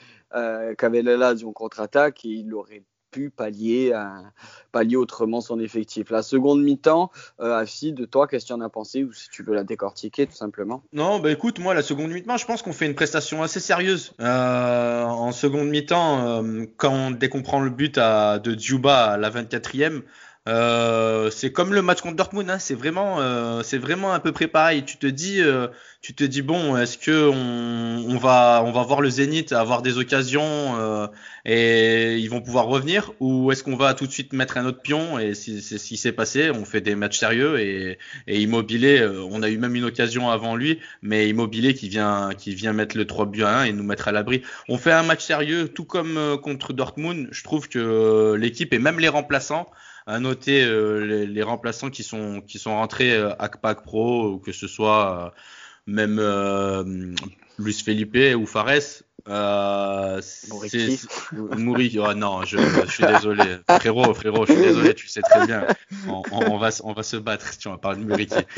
qu'avait 0.78 1.04
la 1.04 1.16
Lazio 1.16 1.48
en 1.48 1.54
contre-attaque, 1.54 2.26
il 2.26 2.54
aurait 2.54 2.84
pallier, 3.36 3.94
autrement 4.96 5.42
son 5.42 5.60
effectif. 5.60 6.12
La 6.12 6.22
seconde 6.22 6.62
mi-temps, 6.64 7.12
euh, 7.40 7.66
de 7.82 8.06
toi, 8.06 8.28
qu'est-ce 8.28 8.46
que 8.46 8.48
tu 8.48 8.54
en 8.54 8.62
as 8.62 8.70
pensé 8.70 9.04
ou 9.04 9.12
si 9.12 9.30
tu 9.30 9.44
veux 9.44 9.54
la 9.54 9.64
décortiquer 9.64 10.28
tout 10.28 10.36
simplement? 10.36 10.84
Non, 10.94 11.20
bah 11.20 11.32
écoute, 11.32 11.60
moi 11.60 11.74
la 11.74 11.82
seconde 11.82 12.12
mi-temps, 12.12 12.38
je 12.38 12.46
pense 12.46 12.62
qu'on 12.62 12.74
fait 12.74 12.86
une 12.86 12.96
prestation 12.96 13.44
assez 13.44 13.60
sérieuse. 13.60 14.14
Euh, 14.20 15.04
en 15.04 15.32
seconde 15.32 15.70
mi-temps, 15.70 16.44
euh, 16.44 16.66
quand 16.78 17.12
dès 17.12 17.30
qu'on 17.30 17.42
prend 17.42 17.60
le 17.60 17.70
but 17.70 17.96
de 17.98 18.58
Djuba 18.58 19.14
à 19.14 19.18
la 19.18 19.30
24e, 19.30 20.04
euh, 20.48 21.30
c'est 21.30 21.52
comme 21.52 21.74
le 21.74 21.82
match 21.82 22.02
contre 22.02 22.16
Dortmund, 22.16 22.50
hein, 22.50 22.60
c'est 22.60 22.74
vraiment, 22.74 23.20
euh, 23.20 23.64
c'est 23.64 23.78
vraiment 23.78 24.14
à 24.14 24.20
peu 24.20 24.32
près 24.32 24.48
pareil. 24.48 24.84
Tu 24.86 24.98
te 24.98 25.08
dis, 25.08 25.42
euh, 25.42 25.68
tu 26.02 26.14
te 26.14 26.24
dis 26.24 26.42
bon, 26.42 26.78
est-ce 26.78 26.98
que 26.98 27.30
on, 27.30 28.18
va, 28.18 28.64
on 28.66 28.72
va 28.72 28.84
voir 28.84 29.02
le 29.02 29.10
Zénith 29.10 29.52
avoir 29.52 29.82
des 29.82 29.98
occasions 29.98 30.42
euh, 30.80 31.08
et 31.44 32.16
ils 32.18 32.30
vont 32.30 32.40
pouvoir 32.42 32.68
revenir, 32.68 33.12
ou 33.20 33.52
est-ce 33.52 33.62
qu'on 33.62 33.76
va 33.76 33.94
tout 33.94 34.08
de 34.08 34.12
suite 34.12 34.32
mettre 34.32 34.58
un 34.58 34.66
autre 34.66 34.82
pion? 34.82 35.20
Et 35.20 35.34
c'est 35.34 35.60
ce 35.60 35.86
qui 35.86 35.98
s'est 35.98 36.14
passé. 36.14 36.50
On 36.50 36.64
fait 36.64 36.82
des 36.82 36.96
matchs 36.96 37.20
sérieux 37.20 37.60
et, 37.60 37.98
et 38.28 38.40
Immobilier, 38.40 39.00
euh, 39.00 39.28
on 39.30 39.44
a 39.44 39.50
eu 39.50 39.58
même 39.58 39.76
une 39.76 39.84
occasion 39.84 40.30
avant 40.30 40.56
lui, 40.56 40.80
mais 41.02 41.28
Immobilier 41.28 41.74
qui 41.74 41.90
vient, 41.90 42.30
qui 42.38 42.56
vient 42.56 42.72
mettre 42.72 42.96
le 42.96 43.06
3 43.06 43.26
buts 43.26 43.44
à 43.44 43.60
1 43.60 43.64
et 43.66 43.74
nous 43.74 43.84
mettre 43.84 44.08
à 44.08 44.14
l'abri. 44.14 44.44
On 44.70 44.78
fait 44.78 44.94
un 44.94 45.04
match 45.04 45.26
sérieux, 45.26 45.68
tout 45.68 45.86
comme 45.86 46.40
contre 46.42 46.72
Dortmund. 46.72 47.28
Je 47.32 47.44
trouve 47.44 47.68
que 47.68 48.36
l'équipe 48.40 48.74
et 48.74 48.80
même 48.80 49.00
les 49.00 49.10
remplaçants 49.10 49.70
à 50.08 50.20
noter 50.20 50.64
euh, 50.64 51.06
les, 51.06 51.28
les, 51.28 51.44
remplaçants 51.44 51.90
qui 51.90 52.02
sont 52.02 52.42
qui 52.42 52.60
sont 52.60 52.76
rentrés 52.76 53.14
euh, 53.14 53.34
Pack 53.62 53.84
Pro 53.84 54.32
ou 54.32 54.40
que 54.40 54.54
ce 54.54 54.68
soit 54.68 55.26
euh, 55.26 55.30
même 55.86 56.18
euh, 56.18 57.14
Luis 57.60 57.74
Felipe 57.74 58.18
ou 58.36 58.46
Fares. 58.46 59.04
Euh, 59.30 60.22
Mouri. 61.58 62.00
Oh, 62.00 62.14
non, 62.14 62.46
je, 62.46 62.58
je, 62.58 62.90
suis 62.90 63.06
désolé. 63.14 63.58
Frérot, 63.68 64.14
frérot, 64.14 64.46
je 64.46 64.54
suis 64.54 64.62
désolé, 64.62 64.96
tu 64.96 65.08
sais 65.10 65.22
très 65.22 65.46
bien. 65.46 65.68
On, 66.08 66.22
on, 66.32 66.54
on 66.54 66.58
va, 66.58 66.70
on 66.86 66.94
va 66.94 67.04
se 67.04 67.18
battre 67.18 67.58
tu 67.58 67.68
parler 67.82 68.00
de 68.00 68.06
Muriqui. 68.06 68.36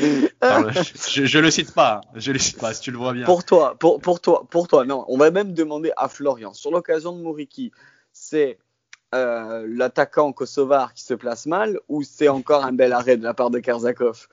Je, 1.10 1.26
je, 1.26 1.38
le 1.38 1.50
cite 1.50 1.74
pas, 1.74 2.00
hein. 2.04 2.10
je 2.14 2.30
le 2.30 2.38
cite 2.38 2.58
pas, 2.58 2.72
si 2.72 2.82
tu 2.82 2.92
le 2.92 2.98
vois 2.98 3.12
bien. 3.12 3.24
Pour 3.24 3.44
toi, 3.44 3.76
pour, 3.78 4.00
pour 4.00 4.20
toi, 4.20 4.46
pour 4.48 4.68
toi, 4.68 4.84
non. 4.84 5.04
On 5.08 5.18
va 5.18 5.30
même 5.32 5.52
demander 5.52 5.90
à 5.96 6.08
Florian, 6.08 6.54
sur 6.54 6.70
l'occasion 6.70 7.16
de 7.16 7.20
Mouriki, 7.20 7.72
c'est 8.12 8.58
euh, 9.14 9.66
l'attaquant 9.68 10.32
kosovar 10.32 10.94
qui 10.94 11.02
se 11.02 11.14
place 11.14 11.46
mal 11.46 11.80
ou 11.88 12.04
c'est 12.04 12.28
encore 12.28 12.64
un 12.64 12.72
bel 12.72 12.92
arrêt 12.92 13.16
de 13.16 13.24
la 13.24 13.34
part 13.34 13.50
de 13.50 13.58
Karzakov 13.58 14.28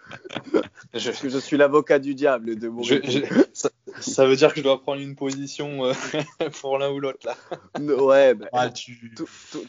je... 0.93 1.09
Parce 1.09 1.19
que 1.19 1.29
je 1.29 1.37
suis 1.39 1.57
l'avocat 1.57 1.97
du 1.97 2.13
diable 2.13 2.57
de 2.57 2.71
je, 2.83 2.95
je... 3.03 3.21
Ça, 3.53 3.71
ça, 3.99 4.25
veut 4.25 4.35
dire 4.35 4.53
que 4.53 4.59
je 4.59 4.63
dois 4.63 4.79
prendre 4.79 5.01
une 5.01 5.15
position 5.15 5.85
euh, 5.85 5.93
pour 6.61 6.77
l'un 6.77 6.91
ou 6.91 6.99
l'autre 6.99 7.25
là. 7.25 7.35
Ouais, 7.79 8.35
bah, 8.35 8.49
ah, 8.53 8.69
tu... 8.69 9.11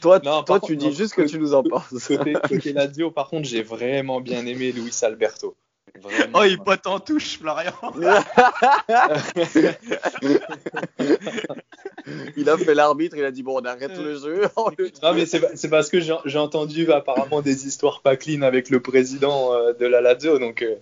toi, 0.00 0.20
non, 0.22 0.42
toi 0.42 0.60
tu 0.60 0.72
contre, 0.72 0.74
dis 0.74 0.88
non, 0.88 0.92
juste 0.92 1.14
que 1.14 1.22
tu 1.22 1.38
nous 1.38 1.54
en 1.54 1.62
penses. 1.62 1.88
Côté, 2.08 2.34
côté 2.46 2.74
Lazio, 2.74 3.10
par 3.10 3.28
contre, 3.28 3.48
j'ai 3.48 3.62
vraiment 3.62 4.20
bien 4.20 4.44
aimé 4.44 4.72
Luis 4.72 4.94
Alberto. 5.02 5.56
Vraiment, 6.02 6.40
oh, 6.40 6.44
il 6.44 6.58
pote 6.58 6.86
en 6.86 7.00
touche, 7.00 7.38
Florian. 7.38 7.72
il 12.36 12.48
a 12.48 12.56
fait 12.56 12.74
l'arbitre, 12.74 13.16
il 13.16 13.24
a 13.24 13.30
dit 13.30 13.42
bon, 13.42 13.60
on 13.60 13.64
arrête 13.64 13.96
le 13.96 14.18
jeu. 14.18 14.42
non, 15.02 15.14
mais 15.14 15.26
c'est 15.26 15.68
parce 15.68 15.88
que 15.88 16.00
j'ai 16.00 16.38
entendu 16.38 16.90
apparemment 16.92 17.42
des 17.42 17.66
histoires 17.66 18.00
pas 18.02 18.16
clean 18.16 18.42
avec 18.42 18.70
le 18.70 18.80
président 18.80 19.52
euh, 19.54 19.72
de 19.72 19.86
la 19.86 20.00
Lazio, 20.00 20.38
donc. 20.38 20.62
Euh, 20.62 20.76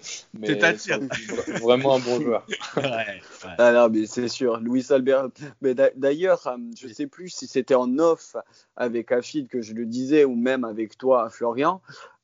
C'est-à-dire 0.44 1.00
Vraiment 1.62 1.96
un 1.96 2.00
bon 2.00 2.20
joueur. 2.20 2.46
ouais, 2.76 2.82
ouais. 2.82 3.20
Ah 3.58 3.72
non, 3.72 3.88
mais 3.90 4.06
c'est 4.06 4.28
sûr, 4.28 4.58
Luis 4.58 4.86
Albert. 4.90 5.28
Mais 5.62 5.74
d'ailleurs, 5.74 6.46
euh, 6.46 6.56
je 6.78 6.88
sais 6.88 7.06
plus 7.06 7.28
si 7.28 7.46
c'était 7.46 7.74
en 7.74 7.98
off 7.98 8.36
avec 8.76 9.12
Afid 9.12 9.48
que 9.48 9.62
je 9.62 9.74
le 9.74 9.86
disais 9.86 10.24
ou 10.24 10.34
même 10.34 10.64
avec 10.64 10.98
toi, 10.98 11.28
Florian. 11.30 11.80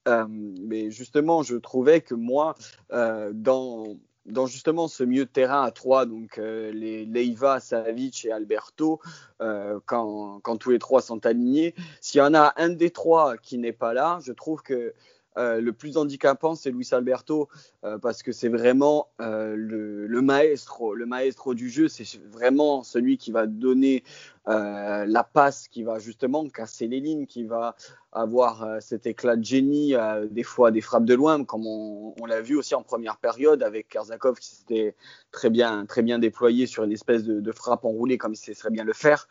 Euh, 0.08 0.26
mais 0.28 0.90
justement, 0.90 1.42
je 1.42 1.56
trouvais 1.56 2.00
que 2.00 2.14
moi, 2.14 2.54
euh, 2.92 3.30
dans, 3.32 3.96
dans 4.26 4.46
justement 4.46 4.88
ce 4.88 5.02
milieu 5.02 5.24
de 5.24 5.30
terrain 5.30 5.62
à 5.62 5.70
trois, 5.70 6.06
donc 6.06 6.38
euh, 6.38 6.72
les 6.72 7.04
Leiva, 7.04 7.60
Savic 7.60 8.24
et 8.24 8.32
Alberto, 8.32 9.00
euh, 9.40 9.80
quand, 9.86 10.40
quand, 10.42 10.56
tous 10.56 10.70
les 10.70 10.78
trois 10.78 11.02
sont 11.02 11.26
alignés, 11.26 11.74
s'il 12.00 12.18
y 12.18 12.22
en 12.22 12.34
a 12.34 12.52
un 12.56 12.68
des 12.68 12.90
trois 12.90 13.36
qui 13.36 13.58
n'est 13.58 13.72
pas 13.72 13.92
là, 13.94 14.20
je 14.22 14.32
trouve 14.32 14.62
que 14.62 14.94
euh, 15.38 15.60
le 15.60 15.72
plus 15.72 15.96
handicapant, 15.96 16.54
c'est 16.54 16.70
Luis 16.70 16.88
Alberto, 16.92 17.48
euh, 17.84 17.98
parce 17.98 18.22
que 18.22 18.32
c'est 18.32 18.48
vraiment 18.48 19.08
euh, 19.20 19.54
le, 19.56 20.22
maestro, 20.22 21.54
du 21.54 21.70
jeu. 21.70 21.88
C'est 21.88 22.04
vraiment 22.30 22.82
celui 22.82 23.16
qui 23.16 23.32
va 23.32 23.46
donner 23.46 24.04
la 24.46 25.24
passe, 25.24 25.68
qui 25.68 25.84
va 25.84 25.98
justement 26.00 26.48
casser 26.48 26.88
les 26.88 27.00
lignes, 27.00 27.26
qui 27.26 27.44
va 27.44 27.76
avoir 28.10 28.66
cet 28.80 29.06
éclat 29.06 29.36
de 29.36 29.44
génie, 29.44 29.94
des 30.30 30.42
fois 30.42 30.70
des 30.70 30.80
frappes 30.80 31.04
de 31.04 31.14
loin, 31.14 31.44
comme 31.44 31.66
on, 31.66 32.26
l'a 32.26 32.40
vu 32.40 32.56
aussi 32.56 32.74
en 32.74 32.82
première 32.82 33.18
période 33.18 33.62
avec 33.62 33.88
Karzakov 33.88 34.38
qui 34.38 34.56
s'était 34.56 34.96
très 35.30 35.48
bien, 35.48 35.86
très 35.86 36.02
bien 36.02 36.18
déployé 36.18 36.66
sur 36.66 36.82
une 36.82 36.92
espèce 36.92 37.22
de, 37.22 37.52
frappe 37.52 37.84
enroulée 37.84 38.18
comme 38.18 38.32
il 38.32 38.36
sait 38.36 38.54
très 38.54 38.70
bien 38.70 38.84
le 38.84 38.92
faire. 38.92 39.28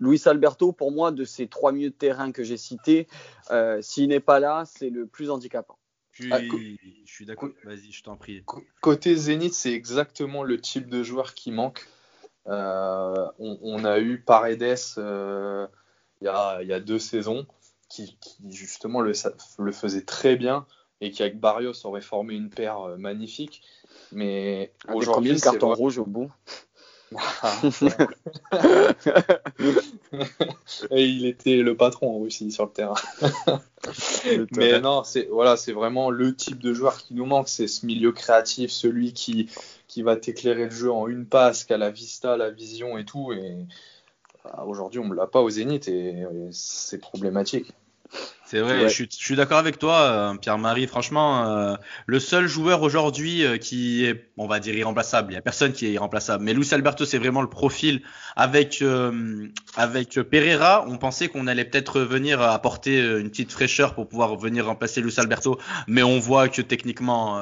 Luis 0.00 0.22
Alberto, 0.26 0.72
pour 0.72 0.92
moi, 0.92 1.10
de 1.10 1.24
ces 1.24 1.48
trois 1.48 1.72
milieux 1.72 1.90
de 1.90 1.94
terrain 1.94 2.32
que 2.32 2.42
j'ai 2.42 2.56
cités, 2.56 3.08
euh, 3.50 3.80
s'il 3.82 4.08
n'est 4.08 4.20
pas 4.20 4.40
là, 4.40 4.64
c'est 4.66 4.90
le 4.90 5.06
plus 5.06 5.30
handicapant. 5.30 5.78
Je 6.12 6.24
suis, 6.24 6.80
je 7.06 7.12
suis 7.12 7.26
d'accord, 7.26 7.50
vas-y, 7.64 7.92
je 7.92 8.02
t'en 8.02 8.16
prie. 8.16 8.42
Côté 8.80 9.14
Zénith, 9.14 9.54
c'est 9.54 9.72
exactement 9.72 10.42
le 10.42 10.60
type 10.60 10.88
de 10.88 11.04
joueur 11.04 11.34
qui 11.34 11.52
manque. 11.52 11.86
Euh, 12.48 13.26
on, 13.38 13.58
on, 13.62 13.84
a 13.84 14.00
eu 14.00 14.20
Paredes 14.20 14.78
euh, 14.96 15.66
il 16.22 16.24
y, 16.24 16.28
a, 16.28 16.62
y, 16.62 16.72
a, 16.72 16.80
deux 16.80 16.98
saisons 16.98 17.46
qui, 17.90 18.16
qui 18.20 18.50
justement 18.50 19.02
le, 19.02 19.12
le, 19.58 19.72
faisait 19.72 20.04
très 20.04 20.36
bien 20.36 20.64
et 21.02 21.10
qui 21.10 21.22
avec 21.22 21.38
Barrios 21.38 21.74
aurait 21.84 22.00
formé 22.00 22.34
une 22.34 22.48
paire 22.48 22.80
euh, 22.80 22.96
magnifique. 22.96 23.62
Mais 24.12 24.72
aujourd'hui, 24.88 25.32
le 25.32 25.40
carton 25.40 25.74
rouge 25.74 25.98
au 25.98 26.06
bout 26.06 26.32
Et 30.90 31.04
il 31.04 31.26
était 31.26 31.56
le 31.56 31.76
patron 31.76 32.16
aussi 32.20 32.50
sur 32.50 32.66
le 32.66 32.70
terrain. 32.70 32.94
Mais 34.56 34.80
non, 34.80 35.04
c'est 35.04 35.28
voilà, 35.30 35.56
c'est 35.56 35.72
vraiment 35.72 36.10
le 36.10 36.34
type 36.34 36.58
de 36.58 36.72
joueur 36.72 36.98
qui 36.98 37.14
nous 37.14 37.26
manque, 37.26 37.48
c'est 37.48 37.68
ce 37.68 37.86
milieu 37.86 38.12
créatif, 38.12 38.70
celui 38.70 39.12
qui 39.12 39.50
qui 39.86 40.02
va 40.02 40.16
t'éclairer 40.16 40.64
le 40.64 40.70
jeu 40.70 40.92
en 40.92 41.06
une 41.06 41.26
passe, 41.26 41.64
qui 41.64 41.72
a 41.72 41.78
la 41.78 41.90
vista, 41.90 42.36
la 42.36 42.50
vision 42.50 42.98
et 42.98 43.04
tout. 43.04 43.32
Et 43.32 43.66
bah, 44.44 44.64
aujourd'hui, 44.66 45.00
on 45.00 45.08
ne 45.08 45.14
l'a 45.14 45.26
pas 45.26 45.40
au 45.40 45.50
Zénith 45.50 45.88
et, 45.88 46.20
et 46.20 46.26
c'est 46.52 46.98
problématique. 46.98 47.72
C'est 48.50 48.60
vrai, 48.60 48.80
ouais. 48.80 48.88
je, 48.88 48.94
suis, 48.94 49.08
je 49.10 49.22
suis 49.22 49.36
d'accord 49.36 49.58
avec 49.58 49.78
toi, 49.78 50.00
euh, 50.00 50.34
Pierre-Marie. 50.34 50.86
Franchement, 50.86 51.46
euh, 51.46 51.76
le 52.06 52.18
seul 52.18 52.46
joueur 52.46 52.80
aujourd'hui 52.80 53.44
euh, 53.44 53.58
qui 53.58 54.06
est, 54.06 54.30
on 54.38 54.46
va 54.46 54.58
dire, 54.58 54.74
irremplaçable, 54.74 55.32
il 55.32 55.34
n'y 55.34 55.38
a 55.38 55.42
personne 55.42 55.72
qui 55.72 55.84
est 55.84 55.90
irremplaçable. 55.90 56.44
Mais 56.44 56.54
Luis 56.54 56.66
Alberto, 56.72 57.04
c'est 57.04 57.18
vraiment 57.18 57.42
le 57.42 57.50
profil. 57.50 58.00
Avec, 58.36 58.80
euh, 58.80 59.48
avec 59.76 60.14
Pereira, 60.14 60.86
on 60.88 60.96
pensait 60.96 61.28
qu'on 61.28 61.46
allait 61.46 61.66
peut-être 61.66 62.00
venir 62.00 62.40
apporter 62.40 62.98
une 62.98 63.28
petite 63.28 63.52
fraîcheur 63.52 63.94
pour 63.94 64.08
pouvoir 64.08 64.34
venir 64.36 64.64
remplacer 64.64 65.02
Luis 65.02 65.14
Alberto. 65.18 65.58
Mais 65.86 66.02
on 66.02 66.18
voit 66.18 66.48
que 66.48 66.62
techniquement, 66.62 67.38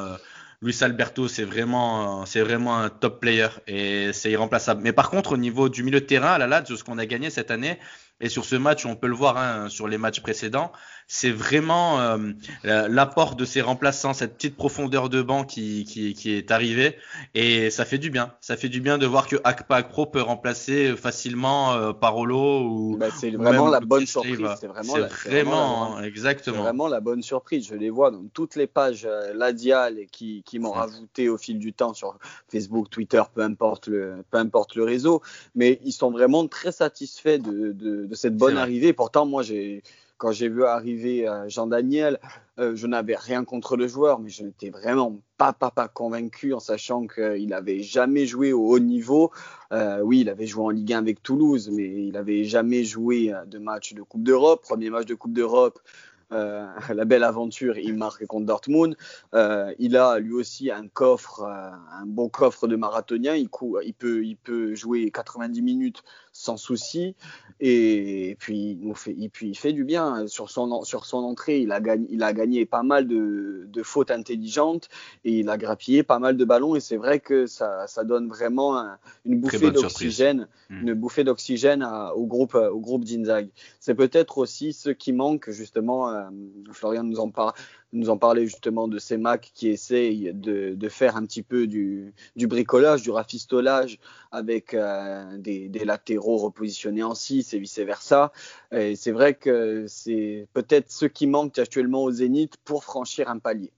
Luis 0.62 0.76
Alberto, 0.80 1.28
c'est 1.28 1.44
vraiment, 1.44 2.26
c'est 2.26 2.40
vraiment 2.40 2.78
un 2.78 2.88
top 2.88 3.20
player 3.20 3.48
et 3.68 4.12
c'est 4.12 4.30
irremplaçable. 4.30 4.80
Mais 4.82 4.92
par 4.92 5.10
contre, 5.10 5.32
au 5.32 5.36
niveau 5.36 5.68
du 5.68 5.84
milieu 5.84 6.00
de 6.00 6.06
terrain, 6.06 6.32
à 6.32 6.38
la 6.38 6.46
Lazio, 6.48 6.76
ce 6.76 6.82
qu'on 6.82 6.98
a 6.98 7.06
gagné 7.06 7.30
cette 7.30 7.50
année, 7.50 7.78
et 8.20 8.28
sur 8.28 8.44
ce 8.44 8.56
match, 8.56 8.86
on 8.86 8.96
peut 8.96 9.08
le 9.08 9.14
voir 9.14 9.36
hein, 9.36 9.68
sur 9.68 9.88
les 9.88 9.98
matchs 9.98 10.20
précédents, 10.20 10.72
c'est 11.08 11.30
vraiment 11.30 12.00
euh, 12.00 12.32
l'apport 12.62 13.36
de 13.36 13.44
ces 13.44 13.60
remplaçants, 13.60 14.12
cette 14.12 14.34
petite 14.34 14.56
profondeur 14.56 15.08
de 15.08 15.22
banc 15.22 15.44
qui, 15.44 15.84
qui, 15.84 16.14
qui, 16.14 16.32
est 16.32 16.50
arrivée. 16.50 16.96
Et 17.34 17.70
ça 17.70 17.84
fait 17.84 17.98
du 17.98 18.10
bien. 18.10 18.32
Ça 18.40 18.56
fait 18.56 18.68
du 18.68 18.80
bien 18.80 18.98
de 18.98 19.06
voir 19.06 19.28
que 19.28 19.36
Akpak 19.44 19.88
Pro 19.88 20.06
peut 20.06 20.20
remplacer 20.20 20.96
facilement 20.96 21.74
euh, 21.74 21.92
Parolo. 21.92 22.62
Ou, 22.62 22.96
bah, 22.98 23.06
c'est 23.16 23.30
vraiment 23.30 23.68
la 23.68 23.78
bonne 23.78 24.06
surprise. 24.06 24.48
C'est 24.60 24.66
vraiment, 24.66 24.96
la, 24.96 25.06
vraiment, 25.06 25.90
vraiment 25.90 26.00
exactement. 26.00 26.62
vraiment 26.62 26.88
la 26.88 27.00
bonne 27.00 27.22
surprise. 27.22 27.68
Je 27.68 27.76
les 27.76 27.90
vois 27.90 28.10
dans 28.10 28.24
toutes 28.34 28.56
les 28.56 28.66
pages 28.66 29.06
euh, 29.08 29.32
Ladial 29.32 30.06
qui, 30.10 30.42
qui 30.44 30.58
m'ont 30.58 30.72
rajouté 30.72 31.28
au 31.28 31.38
fil 31.38 31.60
du 31.60 31.72
temps 31.72 31.94
sur 31.94 32.18
Facebook, 32.48 32.90
Twitter, 32.90 33.22
peu 33.32 33.42
importe 33.42 33.86
le, 33.86 34.24
peu 34.32 34.38
importe 34.38 34.74
le 34.74 34.82
réseau. 34.82 35.22
Mais 35.54 35.78
ils 35.84 35.92
sont 35.92 36.10
vraiment 36.10 36.48
très 36.48 36.72
satisfaits 36.72 37.38
de, 37.38 37.70
de, 37.70 38.06
de 38.06 38.14
cette 38.16 38.36
bonne 38.36 38.56
arrivée. 38.56 38.92
Pourtant, 38.92 39.24
moi, 39.24 39.44
j'ai 39.44 39.84
quand 40.18 40.32
j'ai 40.32 40.48
vu 40.48 40.64
arriver 40.64 41.28
euh, 41.28 41.48
Jean 41.48 41.66
Daniel, 41.66 42.18
euh, 42.58 42.74
je 42.74 42.86
n'avais 42.86 43.16
rien 43.16 43.44
contre 43.44 43.76
le 43.76 43.86
joueur, 43.86 44.18
mais 44.18 44.30
je 44.30 44.44
n'étais 44.44 44.70
vraiment 44.70 45.20
pas, 45.36 45.52
pas, 45.52 45.70
pas 45.70 45.88
convaincu 45.88 46.54
en 46.54 46.60
sachant 46.60 47.06
qu'il 47.06 47.48
n'avait 47.48 47.80
jamais 47.82 48.26
joué 48.26 48.52
au 48.52 48.66
haut 48.66 48.78
niveau. 48.78 49.30
Euh, 49.72 50.00
oui, 50.00 50.20
il 50.20 50.28
avait 50.30 50.46
joué 50.46 50.64
en 50.64 50.70
Ligue 50.70 50.92
1 50.92 50.98
avec 50.98 51.22
Toulouse, 51.22 51.70
mais 51.72 51.84
il 51.84 52.12
n'avait 52.12 52.44
jamais 52.44 52.84
joué 52.84 53.34
de 53.46 53.58
match 53.58 53.92
de 53.92 54.02
Coupe 54.02 54.22
d'Europe. 54.22 54.62
Premier 54.62 54.90
match 54.90 55.06
de 55.06 55.14
Coupe 55.14 55.34
d'Europe, 55.34 55.78
la 56.30 57.04
belle 57.04 57.22
aventure, 57.22 57.78
il 57.78 57.94
marque 57.94 58.26
contre 58.26 58.46
Dortmund. 58.46 58.96
Il 59.32 59.96
a 59.96 60.18
lui 60.18 60.32
aussi 60.32 60.70
un 60.70 60.88
coffre, 60.88 61.42
un 61.44 62.06
bon 62.06 62.28
coffre 62.28 62.66
de 62.66 62.74
marathonien. 62.74 63.34
Il, 63.34 63.48
peut, 63.48 64.24
il 64.24 64.36
peut 64.36 64.74
jouer 64.74 65.10
90 65.10 65.62
minutes 65.62 66.02
sans 66.36 66.56
souci. 66.56 67.14
Et, 67.60 68.36
puis, 68.38 68.78
il 68.82 68.94
fait, 68.94 69.14
puis, 69.32 69.48
il 69.48 69.54
fait 69.56 69.72
du 69.72 69.84
bien. 69.84 70.26
Sur 70.26 70.50
son, 70.50 70.84
sur 70.84 71.06
son 71.06 71.18
entrée, 71.18 71.60
il 71.60 71.72
a, 71.72 71.80
gagné, 71.80 72.06
il 72.10 72.22
a 72.22 72.32
gagné 72.34 72.66
pas 72.66 72.82
mal 72.82 73.08
de, 73.08 73.64
de 73.66 73.82
fautes 73.82 74.10
intelligentes 74.10 74.88
et 75.24 75.38
il 75.38 75.48
a 75.48 75.56
grappillé 75.56 76.02
pas 76.02 76.18
mal 76.18 76.36
de 76.36 76.44
ballons. 76.44 76.76
Et 76.76 76.80
c'est 76.80 76.98
vrai 76.98 77.20
que 77.20 77.46
ça, 77.46 77.86
ça 77.86 78.04
donne 78.04 78.28
vraiment 78.28 78.96
une 79.24 79.40
bouffée 79.40 79.70
d'oxygène, 79.70 80.48
hmm. 80.68 80.82
une 80.82 80.94
bouffée 80.94 81.24
d'oxygène 81.24 81.82
au 82.14 82.26
groupe, 82.26 82.54
au 82.54 82.80
groupe 82.80 83.04
d'Inzag. 83.04 83.48
C'est 83.80 83.94
peut-être 83.94 84.38
aussi 84.38 84.74
ce 84.74 84.90
qui 84.90 85.12
manque, 85.12 85.50
justement. 85.50 86.10
Euh, 86.10 86.24
Florian 86.72 87.04
nous 87.04 87.20
en 87.20 87.30
parle 87.30 87.54
nous 87.96 88.10
en 88.10 88.18
parlait 88.18 88.46
justement 88.46 88.88
de 88.88 88.98
ces 88.98 89.16
Macs 89.16 89.50
qui 89.54 89.68
essayent 89.68 90.30
de, 90.32 90.88
faire 90.88 91.16
un 91.16 91.24
petit 91.24 91.42
peu 91.42 91.66
du, 91.66 92.14
bricolage, 92.36 93.02
du 93.02 93.10
rafistolage 93.10 93.98
avec 94.30 94.74
euh, 94.74 95.36
des, 95.38 95.68
latéraux 95.84 96.36
repositionnés 96.36 97.02
en 97.02 97.14
6 97.14 97.54
et 97.54 97.58
vice-versa. 97.58 98.32
Et 98.72 98.96
c'est 98.96 99.12
vrai 99.12 99.34
que 99.34 99.86
c'est 99.88 100.46
peut-être 100.52 100.90
ce 100.90 101.06
qui 101.06 101.26
manque 101.26 101.58
actuellement 101.58 102.04
au 102.04 102.10
Zénith 102.10 102.56
pour 102.64 102.84
franchir 102.84 103.28
un 103.28 103.38
palier. 103.38 103.72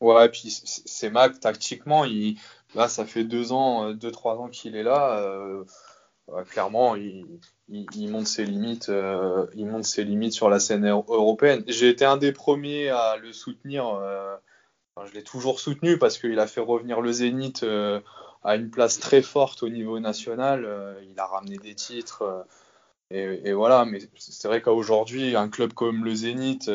Ouais, 0.00 0.26
et 0.26 0.28
puis 0.30 0.50
ces 0.50 1.10
Mac, 1.10 1.40
tactiquement, 1.40 2.06
il, 2.06 2.38
là, 2.74 2.88
ça 2.88 3.04
fait 3.04 3.24
deux 3.24 3.52
ans, 3.52 3.88
euh, 3.88 3.94
deux, 3.94 4.10
trois 4.10 4.36
ans 4.36 4.48
qu'il 4.48 4.76
est 4.76 4.82
là. 4.82 5.18
Euh, 5.18 5.64
clairement, 6.48 6.96
il, 6.96 8.10
monte 8.10 8.26
ses 8.26 8.44
limites, 8.44 8.88
euh, 8.88 9.46
il 9.54 9.66
monte 9.66 9.84
ses 9.84 10.04
limites 10.04 10.32
sur 10.32 10.48
la 10.48 10.60
scène 10.60 10.86
européenne. 10.86 11.64
J'ai 11.66 11.88
été 11.88 12.04
un 12.04 12.16
des 12.16 12.32
premiers 12.32 12.88
à 12.88 13.16
le 13.16 13.32
soutenir. 13.32 13.88
Euh, 13.88 14.36
je 15.04 15.12
l'ai 15.14 15.22
toujours 15.22 15.60
soutenu 15.60 15.98
parce 15.98 16.18
qu'il 16.18 16.38
a 16.38 16.46
fait 16.46 16.60
revenir 16.60 17.00
le 17.00 17.12
Zénith 17.12 17.62
euh, 17.62 18.00
à 18.44 18.56
une 18.56 18.70
place 18.70 18.98
très 18.98 19.22
forte 19.22 19.62
au 19.62 19.68
niveau 19.68 19.98
national. 20.00 20.96
il 21.10 21.18
a 21.18 21.26
ramené 21.26 21.56
des 21.58 21.74
titres. 21.74 22.46
Et, 23.10 23.52
voilà, 23.52 23.84
mais 23.84 23.98
c'est 24.16 24.46
vrai 24.46 24.62
qu'aujourd'hui, 24.62 25.34
un 25.34 25.48
club 25.48 25.72
comme 25.72 26.04
le 26.04 26.14
Zénith, 26.14 26.70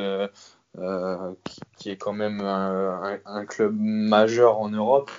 qui, 1.77 1.89
est 1.89 1.97
quand 1.97 2.13
même 2.13 2.41
un 2.41 3.45
club 3.45 3.75
majeur 3.77 4.59
en 4.59 4.69
Europe, 4.69 5.11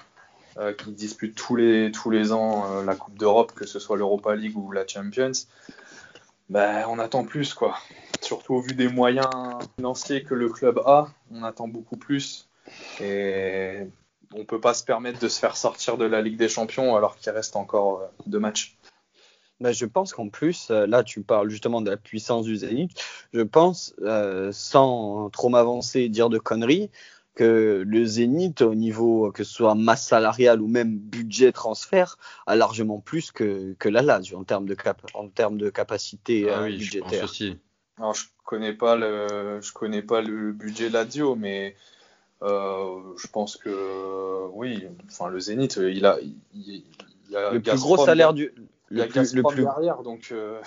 euh, 0.58 0.72
qui 0.72 0.90
dispute 0.92 1.34
tous 1.34 1.54
les, 1.54 1.92
tous 1.92 2.08
les 2.08 2.32
ans 2.32 2.64
euh, 2.70 2.82
la 2.82 2.94
Coupe 2.94 3.18
d'Europe, 3.18 3.52
que 3.52 3.66
ce 3.66 3.78
soit 3.78 3.98
l'Europa 3.98 4.34
League 4.34 4.56
ou 4.56 4.72
la 4.72 4.86
Champions, 4.86 5.32
ben, 6.48 6.86
on 6.88 6.98
attend 6.98 7.24
plus. 7.24 7.52
quoi. 7.52 7.76
Surtout 8.22 8.54
au 8.54 8.60
vu 8.60 8.74
des 8.74 8.88
moyens 8.88 9.28
financiers 9.76 10.22
que 10.22 10.32
le 10.32 10.48
club 10.48 10.80
a, 10.86 11.08
on 11.30 11.42
attend 11.42 11.68
beaucoup 11.68 11.98
plus. 11.98 12.48
Et 13.02 13.80
on 14.34 14.38
ne 14.38 14.44
peut 14.44 14.60
pas 14.60 14.72
se 14.72 14.82
permettre 14.82 15.18
de 15.18 15.28
se 15.28 15.38
faire 15.38 15.58
sortir 15.58 15.98
de 15.98 16.06
la 16.06 16.22
Ligue 16.22 16.38
des 16.38 16.48
Champions 16.48 16.96
alors 16.96 17.18
qu'il 17.18 17.32
reste 17.32 17.54
encore 17.54 18.00
euh, 18.00 18.06
deux 18.24 18.40
matchs. 18.40 18.78
Ben, 19.60 19.72
je 19.72 19.84
pense 19.84 20.14
qu'en 20.14 20.30
plus, 20.30 20.70
là 20.70 21.02
tu 21.02 21.22
parles 21.22 21.50
justement 21.50 21.82
de 21.82 21.90
la 21.90 21.96
puissance 21.96 22.44
du 22.44 22.56
Zénith, 22.56 22.92
je 23.32 23.40
pense, 23.40 23.94
sans 24.52 25.30
trop 25.30 25.48
m'avancer 25.48 26.00
et 26.00 26.10
dire 26.10 26.28
de 26.28 26.36
conneries, 26.36 26.90
que 27.36 27.84
le 27.86 28.04
Zénith, 28.04 28.62
au 28.62 28.74
niveau 28.74 29.30
que 29.30 29.44
ce 29.44 29.52
soit 29.52 29.74
masse 29.76 30.06
salariale 30.06 30.60
ou 30.60 30.66
même 30.66 30.98
budget 30.98 31.52
transfert, 31.52 32.18
a 32.46 32.56
largement 32.56 32.98
plus 32.98 33.30
que, 33.30 33.74
que 33.78 33.88
la 33.88 34.02
Lazio 34.02 34.38
en 34.38 34.44
termes 34.44 34.66
de, 34.66 34.74
cap, 34.74 35.00
en 35.14 35.28
termes 35.28 35.58
de 35.58 35.70
capacité 35.70 36.50
ah 36.50 36.62
euh, 36.62 36.66
budgétaire. 36.66 37.20
Je 37.20 37.24
aussi. 37.24 37.58
Alors, 37.98 38.14
je 38.14 38.24
connais 38.44 38.72
pas 38.72 38.96
le, 38.96 39.60
je 39.60 39.72
connais 39.72 40.02
pas 40.02 40.22
le 40.22 40.52
budget 40.52 40.88
Lazio, 40.88 41.36
mais 41.36 41.76
euh, 42.42 43.00
je 43.18 43.26
pense 43.28 43.56
que 43.56 44.48
oui, 44.52 44.84
enfin 45.06 45.28
le 45.28 45.38
Zénith, 45.38 45.76
il 45.76 46.06
a, 46.06 46.18
il, 46.54 46.82
a 47.36 47.52
le 47.52 47.60
plus 47.60 47.80
gros 47.80 47.98
salaire 47.98 48.32
du, 48.32 48.52
il 48.90 48.98
y 48.98 49.00
a 49.00 49.06
le 49.06 49.42
plus 49.42 49.64
derrière, 49.64 50.02
donc. 50.02 50.28
Euh, 50.30 50.60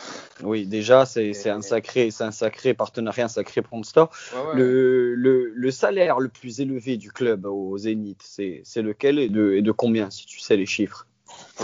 oui, 0.43 0.65
déjà, 0.65 1.05
c'est 1.05 1.49
un 1.49 1.61
sacré, 1.61 2.11
c'est 2.11 2.25
un 2.25 2.31
sacré 2.31 2.73
partenariat, 2.73 3.25
un 3.25 3.29
sacré 3.29 3.61
sponsor. 3.61 4.09
Le, 4.53 5.15
le, 5.15 5.49
le, 5.49 5.71
salaire 5.71 6.19
le 6.19 6.27
plus 6.27 6.59
élevé 6.59 6.97
du 6.97 7.11
club 7.11 7.45
au 7.45 7.77
Zénith, 7.77 8.21
c'est 8.23 8.81
lequel 8.81 9.19
et 9.19 9.29
de, 9.29 9.53
et 9.53 9.61
de 9.61 9.71
combien, 9.71 10.09
si 10.09 10.25
tu 10.25 10.39
sais 10.39 10.57
les 10.57 10.65
chiffres? 10.65 11.05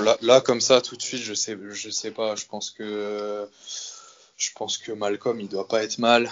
Là, 0.02 0.18
là, 0.22 0.41
comme 0.41 0.62
ça, 0.62 0.82
tout 0.82 0.96
de 0.96 1.02
suite, 1.02 1.22
je 1.22 1.34
sais, 1.34 1.58
je 1.72 1.89
sais 1.89 2.12
pas. 2.12 2.36
Je 2.36 2.46
pense 2.46 2.72
que, 2.72 3.48
je 4.38 4.50
pense 4.56 4.78
que 4.78 4.91
Malcolm, 4.94 5.39
il 5.41 5.50
doit 5.50 5.68
pas 5.68 5.84
être 5.84 5.98
mal. 5.98 6.30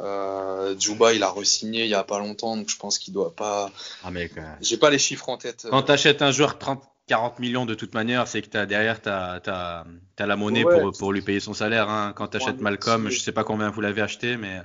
Euh, 0.00 0.76
Juba, 0.78 1.12
il 1.12 1.22
a 1.22 1.30
re-signé 1.30 1.84
il 1.84 1.90
y 1.90 1.94
a 1.94 2.02
pas 2.02 2.18
longtemps, 2.18 2.56
donc 2.56 2.68
je 2.68 2.76
pense 2.76 2.98
qu'il 2.98 3.14
doit 3.14 3.34
pas. 3.34 3.70
Ah 4.02 4.10
mec. 4.10 4.32
J'ai 4.60 4.76
pas 4.76 4.90
les 4.90 4.98
chiffres 4.98 5.28
en 5.28 5.36
tête. 5.36 5.68
Quand 5.70 5.84
tu 5.84 5.92
achètes 5.92 6.22
un 6.22 6.32
joueur 6.32 6.58
30 6.58 6.82
40 7.06 7.38
millions 7.38 7.66
de 7.66 7.74
toute 7.74 7.92
manière, 7.92 8.26
c'est 8.26 8.40
que 8.40 8.56
as, 8.56 8.64
derrière, 8.64 9.00
tu 9.02 9.10
as, 9.10 9.84
la 10.18 10.36
monnaie 10.36 10.62
pour, 10.62 10.92
pour, 10.92 11.12
lui 11.12 11.20
payer 11.20 11.40
son 11.40 11.52
salaire. 11.52 11.90
Hein. 11.90 12.14
Quand 12.16 12.28
tu 12.28 12.38
achètes 12.38 12.60
Malcolm, 12.60 13.10
je 13.10 13.20
sais 13.20 13.32
pas 13.32 13.44
combien 13.44 13.70
vous 13.70 13.80
l'avez 13.82 14.00
acheté, 14.00 14.36
mais. 14.36 14.60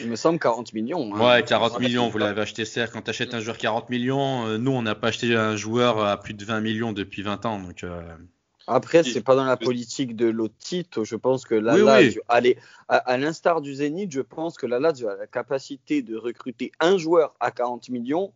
Il 0.00 0.08
me 0.08 0.16
semble 0.16 0.38
40 0.38 0.72
millions. 0.72 1.14
Hein. 1.14 1.20
Ouais, 1.20 1.42
40 1.42 1.80
millions, 1.80 2.08
vous 2.08 2.18
l'avez 2.18 2.40
acheté, 2.40 2.64
certes. 2.64 2.92
Quand 2.92 3.02
tu 3.02 3.10
achètes 3.10 3.34
un 3.34 3.40
joueur 3.40 3.58
40 3.58 3.90
millions, 3.90 4.46
euh, 4.46 4.58
nous, 4.58 4.70
on 4.70 4.82
n'a 4.82 4.94
pas 4.94 5.08
acheté 5.08 5.34
un 5.34 5.56
joueur 5.56 6.02
à 6.02 6.18
plus 6.18 6.34
de 6.34 6.44
20 6.44 6.60
millions 6.60 6.92
depuis 6.92 7.22
20 7.22 7.44
ans. 7.44 7.58
Donc, 7.58 7.84
euh... 7.84 8.00
Après, 8.66 9.02
c'est 9.02 9.22
pas 9.22 9.34
dans 9.34 9.44
la 9.44 9.56
politique 9.58 10.16
de 10.16 10.26
l'OTIT. 10.26 10.88
Je 11.02 11.16
pense 11.16 11.44
que 11.44 11.54
la 11.54 11.76
Lazio, 11.76 12.22
allez, 12.28 12.56
à, 12.88 13.18
l'instar 13.18 13.60
du 13.60 13.74
Zénith, 13.74 14.12
je 14.12 14.20
pense 14.20 14.56
que 14.56 14.66
la 14.66 14.78
Lazio 14.78 15.08
a 15.08 15.16
la 15.16 15.26
capacité 15.26 16.00
de 16.00 16.16
recruter 16.16 16.72
un 16.80 16.96
joueur 16.96 17.34
à 17.40 17.50
40 17.50 17.88
millions, 17.90 18.32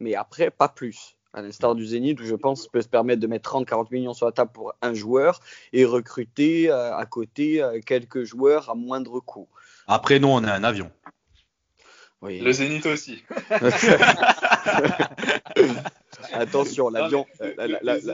mais 0.00 0.14
après, 0.14 0.50
pas 0.50 0.68
plus 0.68 1.17
à 1.38 1.42
l'instar 1.42 1.74
du 1.74 1.86
Zénith, 1.86 2.20
où 2.20 2.24
je 2.24 2.34
pense 2.34 2.66
peut 2.66 2.82
se 2.82 2.88
permettre 2.88 3.20
de 3.20 3.26
mettre 3.26 3.50
30-40 3.50 3.86
millions 3.92 4.14
sur 4.14 4.26
la 4.26 4.32
table 4.32 4.50
pour 4.52 4.74
un 4.82 4.92
joueur 4.92 5.40
et 5.72 5.84
recruter 5.84 6.70
euh, 6.70 6.96
à 6.96 7.06
côté 7.06 7.62
euh, 7.62 7.80
quelques 7.84 8.24
joueurs 8.24 8.70
à 8.70 8.74
moindre 8.74 9.20
coût. 9.20 9.48
Après, 9.86 10.18
non, 10.18 10.34
on 10.34 10.44
a 10.44 10.52
un 10.52 10.64
avion. 10.64 10.90
Le 12.20 12.50
Zénith 12.50 12.84
aussi. 12.86 13.22
Attention, 16.48 16.88
l'avion, 16.88 17.26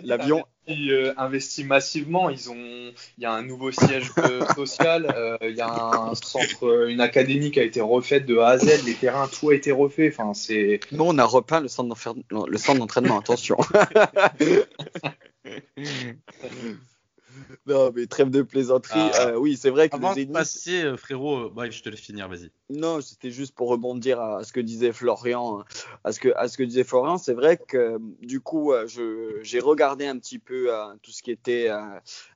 l'avion. 0.02 0.44
Qui 0.66 0.92
euh, 0.92 1.12
investit 1.18 1.62
massivement. 1.62 2.30
Ils 2.30 2.50
ont, 2.50 2.56
il 2.56 2.94
y 3.18 3.26
a 3.26 3.32
un 3.32 3.42
nouveau 3.42 3.70
siège 3.70 4.10
euh, 4.18 4.46
social. 4.54 5.06
Euh, 5.14 5.36
il 5.42 5.54
y 5.54 5.60
a 5.60 5.70
un 5.70 6.14
centre, 6.14 6.88
une 6.88 7.02
académie 7.02 7.50
qui 7.50 7.60
a 7.60 7.64
été 7.64 7.82
refaite 7.82 8.24
de 8.24 8.38
A 8.38 8.48
à 8.48 8.58
Z. 8.58 8.84
Les 8.86 8.94
terrains, 8.94 9.28
tout 9.28 9.50
a 9.50 9.54
été 9.54 9.72
refait. 9.72 10.10
Enfin, 10.12 10.32
c'est. 10.32 10.80
Nous, 10.90 11.04
on 11.04 11.18
a 11.18 11.24
repeint 11.24 11.60
le 11.60 11.68
centre 11.68 12.78
d'entraînement. 12.78 13.18
Attention. 13.18 13.58
non, 17.66 17.90
mais 17.94 18.06
trêve 18.06 18.30
de 18.30 18.42
plaisanterie. 18.42 19.10
Ah. 19.14 19.28
Euh, 19.28 19.36
oui, 19.36 19.56
c'est 19.56 19.70
vrai 19.70 19.88
que 19.88 19.96
Avant 19.96 20.10
le 20.10 20.14
Zénith... 20.14 20.28
de 20.28 20.34
passer, 20.34 20.82
euh, 20.82 20.96
frérot, 20.96 21.52
euh, 21.56 21.70
je 21.70 21.82
te 21.82 21.88
laisse 21.88 22.00
finir, 22.00 22.28
vas-y. 22.28 22.50
Non, 22.70 23.00
c'était 23.00 23.30
juste 23.30 23.54
pour 23.54 23.68
rebondir 23.68 24.20
à, 24.20 24.44
ce 24.44 24.52
que 24.52 24.60
disait 24.60 24.92
Florian. 24.92 25.64
À 26.04 26.12
ce 26.12 26.20
que, 26.20 26.30
à 26.36 26.48
ce 26.48 26.56
que 26.56 26.62
disait 26.62 26.84
Florian, 26.84 27.18
c'est 27.18 27.34
vrai 27.34 27.56
que 27.56 27.98
du 28.22 28.40
coup, 28.40 28.72
j'ai 29.42 29.60
regardé 29.60 30.06
un 30.06 30.18
petit 30.18 30.38
peu 30.38 30.70
tout 31.02 31.10
ce 31.10 31.22
qui 31.22 31.30
était 31.30 31.68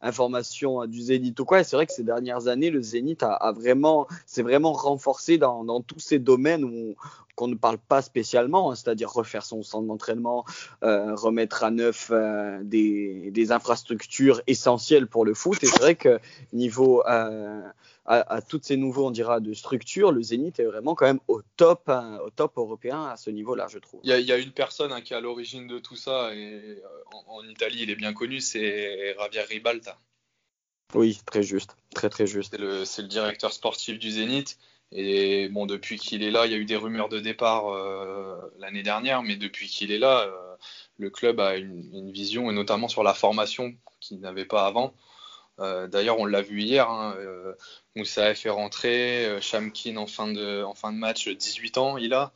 information 0.01 0.87
du 0.87 1.01
Zénith 1.01 1.39
ou 1.41 1.45
quoi. 1.45 1.61
Et 1.61 1.65
c'est 1.65 1.77
vrai 1.77 1.87
que 1.87 1.93
ces 1.93 2.05
dernières 2.05 2.47
années, 2.47 2.71
le 2.71 2.83
Zénith 2.83 3.23
a, 3.23 3.33
a 3.33 3.53
vraiment, 3.53 4.07
s'est 4.27 4.43
vraiment 4.43 4.73
renforcé 4.73 5.39
dans, 5.39 5.65
dans 5.65 5.81
tous 5.81 6.01
ces 6.01 6.19
domaines 6.19 6.65
où, 6.65 6.97
qu'on 7.39 7.47
ne 7.47 7.55
parle 7.55 7.79
pas 7.79 8.03
spécialement, 8.03 8.73
hein, 8.73 8.75
c'est-à-dire 8.75 9.11
refaire 9.11 9.45
son 9.45 9.63
centre 9.63 9.87
d'entraînement, 9.87 10.45
euh, 10.83 11.15
remettre 11.15 11.63
à 11.63 11.71
neuf 11.71 12.11
euh, 12.11 12.59
des, 12.65 13.53
infrastructures 13.53 14.43
essentielles 14.49 15.07
pour 15.07 15.25
le 15.25 15.35
foot. 15.35 15.63
Et 15.63 15.67
c'est 15.67 15.79
vrai 15.79 15.95
que 15.95 16.19
niveau 16.53 17.05
euh, 17.07 17.63
à, 18.07 18.43
toutes 18.43 18.65
ces 18.65 18.77
nouveaux, 18.77 19.07
on 19.07 19.11
dira, 19.13 19.39
de 19.39 19.55
structures, 19.55 20.11
le 20.11 20.21
Zénith 20.21 20.59
est 20.59 20.65
vraiment 20.65 20.97
quand 20.97 21.07
même 21.07 21.21
au 21.29 21.41
top, 21.57 21.89
hein, 21.89 22.19
au 22.27 22.31
top 22.31 22.59
européen 22.59 23.05
à 23.05 23.17
ce 23.17 23.31
niveau-là, 23.31 23.69
je 23.71 23.79
trouve. 23.79 24.01
Il 24.03 24.11
y, 24.11 24.33
a 24.33 24.37
une 24.37 24.51
personne 24.51 24.91
hein, 24.91 25.01
qui 25.01 25.13
est 25.13 25.17
à 25.17 25.21
l'origine 25.21 25.69
de 25.69 25.79
tout 25.79 25.97
ça, 25.97 26.35
et 26.35 26.83
en, 27.29 27.45
Italie, 27.45 27.79
il 27.83 27.91
est 27.91 27.97
bien 27.97 28.15
connu, 28.15 28.41
c'est 28.41 29.15
Javier 29.17 29.43
Ribalta. 29.43 29.97
Oui, 30.95 31.21
très 31.25 31.45
juste, 31.45 31.77
très 31.95 32.09
très 32.09 32.27
juste. 32.27 32.57
C'est 32.85 33.03
le, 33.03 33.09
directeur 33.09 33.53
sportif 33.53 34.01
du 34.01 34.11
Zénith. 34.11 34.59
Et 34.93 35.49
bon, 35.49 35.67
depuis 35.67 35.99
qu'il 35.99 36.23
est 36.23 36.31
là, 36.31 36.47
il 36.47 36.53
y 36.53 36.55
a 36.55 36.59
eu 36.59 36.65
des 36.65 36.77
rumeurs 36.77 37.09
de 37.09 37.21
départ 37.21 37.69
euh, 37.69 38.37
l'année 38.59 38.83
dernière, 38.83 39.23
mais 39.23 39.37
depuis 39.37 39.69
qu'il 39.69 39.93
est 39.93 39.99
là, 39.99 40.23
euh, 40.23 40.57
le 40.99 41.11
club 41.11 41.41
a 41.41 41.57
une, 41.57 42.11
vision, 42.11 42.51
et 42.51 42.55
notamment 42.55 42.89
sur 42.89 43.03
la 43.03 43.13
formation 43.13 43.75
qu'il 44.01 44.21
n'avait 44.21 44.47
pas 44.47 44.67
avant. 44.67 44.95
Euh, 45.61 45.89
d'ailleurs, 45.89 46.19
on 46.19 46.25
l'a 46.25 46.41
vu 46.41 46.63
hier, 46.63 46.89
hein, 46.89 47.15
Moussa 47.97 48.35
fait 48.35 48.49
rentrer, 48.49 49.39
Shamkin 49.41 49.97
en 49.97 50.07
fin, 50.07 50.33
de, 50.33 50.63
en 50.63 50.75
fin 50.75 50.93
de 50.93 50.99
match, 50.99 51.29
18 51.29 51.79
ans, 51.79 51.99
il 51.99 52.15
a. 52.15 52.33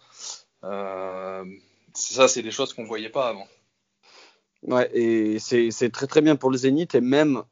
ça, 1.94 2.28
c'est 2.28 2.42
des 2.42 2.50
choses 2.50 2.74
qu'on 2.74 2.82
ne 2.82 2.88
voyait 2.88 3.08
pas 3.08 3.28
avant. 3.28 3.48
Ouais, 4.62 4.90
et 4.96 5.38
c'est 5.38 5.90
très 5.90 6.06
très 6.06 6.20
bien 6.20 6.36
pour 6.36 6.50
le 6.50 6.58
Zénith, 6.58 6.94
et 6.94 7.00
même 7.00 7.42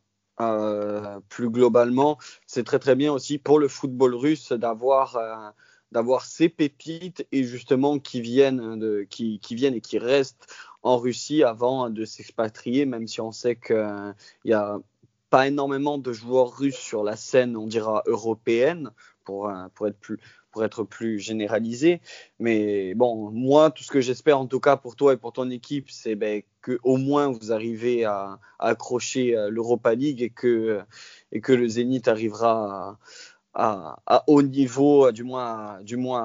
euh, 0.40 1.20
plus 1.29 1.50
globalement, 1.50 2.18
c'est 2.46 2.64
très 2.64 2.79
très 2.79 2.96
bien 2.96 3.12
aussi 3.12 3.38
pour 3.38 3.59
le 3.59 3.68
football 3.68 4.14
russe 4.14 4.53
d'avoir 4.53 5.16
euh, 5.16 5.50
d'avoir 5.92 6.24
ces 6.24 6.48
pépites 6.48 7.26
et 7.33 7.44
justement 7.44 7.98
qui 7.98 8.20
viennent 8.20 9.07
qui, 9.09 9.40
qui, 9.40 9.55
viennent 9.55 9.74
et 9.74 9.81
qui 9.81 9.98
restent 9.98 10.46
en 10.83 10.98
Russie 10.98 11.42
avant 11.42 11.90
de 11.90 12.05
s'expatrier, 12.05 12.87
même 12.87 13.07
si 13.07 13.20
on 13.20 13.33
sait 13.33 13.57
qu'il 13.57 14.14
y 14.44 14.53
a 14.53 14.79
pas 15.30 15.46
énormément 15.46 15.96
de 15.96 16.12
joueurs 16.12 16.56
russes 16.58 16.76
sur 16.76 17.04
la 17.04 17.16
scène, 17.16 17.56
on 17.56 17.66
dira 17.66 18.02
européenne, 18.06 18.90
pour, 19.24 19.50
pour 20.50 20.64
être 20.64 20.84
plus 20.84 21.18
généralisé. 21.20 22.00
Mais 22.38 22.94
bon, 22.94 23.30
moi, 23.30 23.70
tout 23.70 23.84
ce 23.84 23.90
que 23.90 24.00
j'espère 24.00 24.38
en 24.38 24.46
tout 24.46 24.60
cas 24.60 24.76
pour 24.76 24.96
toi 24.96 25.12
et 25.12 25.16
pour 25.16 25.32
ton 25.32 25.50
équipe, 25.50 25.90
c'est 25.90 26.16
ben, 26.16 26.42
que 26.62 26.78
au 26.82 26.96
moins 26.96 27.28
vous 27.28 27.52
arrivez 27.52 28.04
à, 28.04 28.40
accrocher 28.58 29.36
l'Europa 29.48 29.94
League 29.94 30.22
et 30.22 30.30
que, 30.30 30.82
le 31.32 31.68
Zénith 31.68 32.08
arrivera 32.08 32.98
à, 33.54 34.24
haut 34.26 34.42
niveau, 34.42 35.10
du 35.12 35.24
moins, 35.24 35.78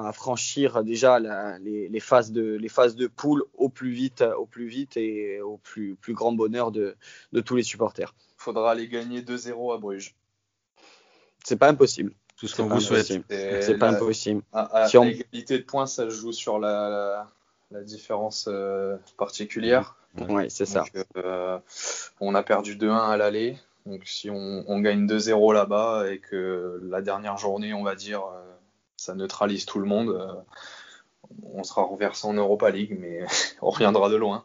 à 0.04 0.12
franchir 0.12 0.84
déjà 0.84 1.18
les, 1.60 2.00
phases 2.00 2.32
de, 2.32 2.56
les 2.56 3.08
poule 3.08 3.44
au 3.54 3.68
plus 3.68 3.90
vite, 3.92 4.22
et 4.96 5.40
au 5.40 5.58
plus, 5.58 5.96
grand 6.08 6.32
bonheur 6.32 6.72
de 6.72 6.96
tous 7.44 7.56
les 7.56 7.62
supporters 7.62 8.14
faudra 8.36 8.72
aller 8.72 8.88
gagner 8.88 9.22
2-0 9.22 9.74
à 9.74 9.78
Bruges. 9.78 10.14
C'est 11.44 11.56
pas 11.56 11.68
impossible. 11.68 12.12
Tout 12.36 12.48
ce 12.48 12.56
qu'on 12.56 12.66
vous 12.66 12.80
souhaite. 12.80 13.06
C'est 13.06 13.78
pas 13.78 13.88
impossible. 13.88 14.42
À, 14.52 14.88
si 14.88 14.98
de 14.98 15.58
points, 15.58 15.86
ça 15.86 16.08
joue 16.08 16.32
sur 16.32 16.58
la, 16.58 17.28
la, 17.70 17.82
différence 17.82 18.46
euh, 18.48 18.96
particulière. 19.16 19.96
Oui, 20.28 20.50
c'est 20.50 20.66
ça. 20.66 20.84
Euh, 21.16 21.58
on 22.20 22.34
a 22.34 22.42
perdu 22.42 22.76
2-1 22.76 23.10
à 23.10 23.16
l'aller. 23.16 23.58
Donc 23.86 24.02
si 24.04 24.28
on, 24.28 24.64
on 24.66 24.80
gagne 24.80 25.06
2-0 25.06 25.54
là-bas 25.54 26.10
et 26.10 26.18
que 26.18 26.80
la 26.82 27.00
dernière 27.00 27.38
journée, 27.38 27.72
on 27.72 27.84
va 27.84 27.94
dire, 27.94 28.24
euh, 28.24 28.42
ça 28.96 29.14
neutralise 29.14 29.64
tout 29.64 29.78
le 29.78 29.86
monde, 29.86 30.44
on 31.42 31.62
sera 31.62 31.82
renversé 31.82 32.26
en 32.26 32.34
Europa 32.34 32.70
League, 32.70 32.96
mais 32.98 33.24
on 33.62 33.70
reviendra 33.70 34.08
de 34.10 34.16
loin 34.16 34.44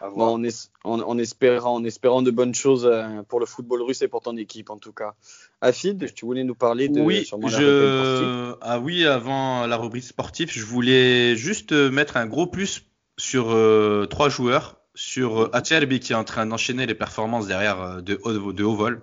en, 0.00 0.42
en, 0.84 1.18
espérant, 1.18 1.74
en 1.74 1.84
espérant 1.84 2.22
de 2.22 2.30
bonnes 2.30 2.54
choses 2.54 2.86
euh, 2.86 3.22
pour 3.28 3.40
le 3.40 3.46
football 3.46 3.82
russe 3.82 4.02
et 4.02 4.08
pour 4.08 4.20
ton 4.22 4.36
équipe 4.36 4.70
en 4.70 4.78
tout 4.78 4.92
cas. 4.92 5.14
Afid, 5.60 6.12
tu 6.14 6.26
voulais 6.26 6.44
nous 6.44 6.54
parler 6.54 6.88
de 6.88 7.00
oui, 7.00 7.26
je... 7.46 8.54
ah 8.60 8.78
oui, 8.78 9.06
avant 9.06 9.66
la 9.66 9.76
rubrique 9.76 10.04
sportive, 10.04 10.50
je 10.52 10.64
voulais 10.64 11.36
juste 11.36 11.72
mettre 11.72 12.16
un 12.16 12.26
gros 12.26 12.46
plus 12.46 12.84
sur 13.16 13.52
euh, 13.52 14.06
trois 14.06 14.28
joueurs, 14.28 14.76
sur 14.94 15.50
euh, 15.54 15.60
qui 15.98 16.12
est 16.12 16.14
en 16.14 16.24
train 16.24 16.46
d'enchaîner 16.46 16.86
les 16.86 16.94
performances 16.94 17.46
derrière 17.46 17.80
euh, 17.80 18.00
de, 18.00 18.18
haut, 18.22 18.52
de 18.52 18.64
haut 18.64 18.74
vol, 18.74 19.02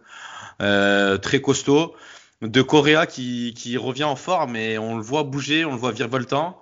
très 0.60 1.42
costaud. 1.42 1.96
De 2.42 2.64
Correa 2.64 3.06
qui, 3.06 3.54
qui, 3.56 3.78
revient 3.78 4.04
en 4.06 4.16
forme 4.16 4.56
et 4.56 4.80
on 4.80 4.98
le 4.98 5.04
voit 5.04 5.22
bouger, 5.22 5.64
on 5.64 5.74
le 5.74 5.78
voit 5.78 5.92
virevoltant. 5.92 6.60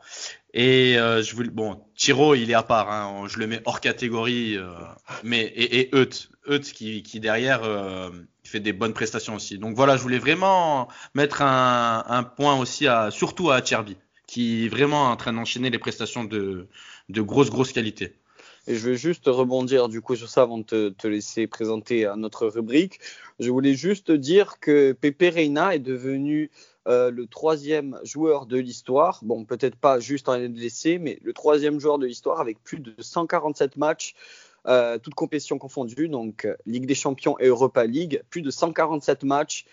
Et 0.54 0.98
euh, 0.98 1.22
je 1.22 1.36
voulais, 1.36 1.50
bon, 1.50 1.80
Tiro, 1.96 2.34
il 2.34 2.50
est 2.50 2.56
à 2.56 2.64
part, 2.64 2.92
hein, 2.92 3.28
je 3.28 3.38
le 3.38 3.46
mets 3.46 3.62
hors 3.66 3.82
catégorie, 3.82 4.58
euh, 4.58 4.72
mais 5.24 5.42
et, 5.42 5.80
et 5.82 5.96
Eut, 5.96 6.62
qui, 6.74 7.04
qui 7.04 7.20
derrière 7.20 7.64
euh, 7.64 8.10
fait 8.44 8.60
des 8.60 8.74
bonnes 8.74 8.94
prestations 8.94 9.36
aussi. 9.36 9.60
Donc 9.60 9.76
voilà, 9.76 9.96
je 9.96 10.02
voulais 10.02 10.18
vraiment 10.18 10.88
mettre 11.14 11.44
un, 11.44 12.04
un 12.08 12.24
point 12.24 12.60
aussi 12.60 12.88
à, 12.88 13.12
surtout 13.12 13.52
à 13.52 13.64
Cherby, 13.64 13.98
qui 14.26 14.66
est 14.66 14.70
vraiment 14.70 15.12
en 15.12 15.16
train 15.18 15.34
d'enchaîner 15.34 15.70
les 15.70 15.78
prestations 15.78 16.24
de, 16.24 16.68
de 17.10 17.22
grosse 17.22 17.52
grosse 17.52 17.72
qualité. 17.72 18.16
Et 18.66 18.76
je 18.76 18.90
vais 18.90 18.98
juste 18.98 19.26
rebondir 19.28 19.88
du 19.88 20.02
coup 20.02 20.16
sur 20.16 20.30
ça 20.30 20.42
avant 20.42 20.58
de 20.58 20.64
te, 20.64 20.90
te 20.90 21.08
laisser 21.08 21.48
présenter 21.48 22.06
à 22.06 22.16
notre 22.16 22.48
rubrique. 22.48 23.00
Je 23.40 23.50
voulais 23.52 23.74
juste 23.74 24.12
dire 24.12 24.60
que 24.60 24.94
Pepe 24.94 25.34
Reina 25.34 25.76
est 25.76 25.80
devenu 25.80 26.50
euh, 26.90 27.12
le 27.12 27.28
troisième 27.28 28.00
joueur 28.04 28.48
de 28.48 28.58
l'histoire, 28.58 29.20
bon 29.22 29.46
peut-être 29.46 29.76
pas 29.76 30.00
juste 30.00 30.28
en 30.28 30.38
l'essai, 30.38 30.98
mais 30.98 31.20
le 31.22 31.34
troisième 31.34 31.80
joueur 31.80 32.00
de 32.00 32.08
l'histoire 32.08 32.40
avec 32.40 32.64
plus 32.64 32.80
de 32.80 32.96
147 32.98 33.78
matchs, 33.78 34.16
euh, 34.68 34.98
toutes 34.98 35.14
compétitions 35.14 35.60
confondues, 35.60 36.10
donc 36.10 36.46
euh, 36.46 36.56
Ligue 36.66 36.88
des 36.88 36.96
Champions 36.96 37.38
et 37.40 37.46
Europa 37.46 37.86
League, 37.86 38.24
plus 38.32 38.42
de 38.42 38.50
147 38.50 39.24
matchs 39.24 39.66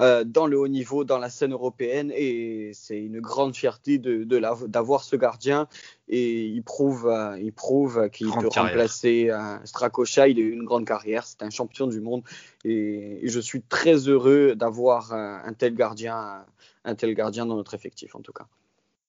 euh, 0.00 0.24
dans 0.24 0.46
le 0.46 0.58
haut 0.58 0.68
niveau, 0.68 1.04
dans 1.04 1.18
la 1.18 1.30
scène 1.30 1.52
européenne, 1.52 2.12
et 2.14 2.72
c'est 2.74 2.98
une 2.98 3.20
grande 3.20 3.54
fierté 3.54 3.98
de, 3.98 4.24
d'avoir 4.66 5.04
ce 5.04 5.16
gardien, 5.16 5.68
et 6.08 6.44
il 6.44 6.62
prouve, 6.62 7.12
il 7.40 7.52
prouve 7.52 8.08
qu'il 8.10 8.30
peut 8.30 8.48
remplacer 8.48 9.30
Strakosha, 9.64 10.28
il 10.28 10.38
a 10.38 10.42
eu 10.42 10.52
une 10.52 10.64
grande 10.64 10.86
carrière, 10.86 11.24
c'est 11.24 11.42
un 11.42 11.50
champion 11.50 11.86
du 11.86 12.00
monde, 12.00 12.22
et, 12.64 13.20
je 13.24 13.40
suis 13.40 13.62
très 13.62 14.08
heureux 14.08 14.54
d'avoir 14.54 15.12
un 15.12 15.52
tel 15.52 15.74
gardien 15.74 16.44
un 16.86 16.94
tel 16.94 17.14
gardien 17.14 17.44
dans 17.44 17.56
notre 17.56 17.74
effectif 17.74 18.14
en 18.14 18.20
tout 18.20 18.32
cas. 18.32 18.46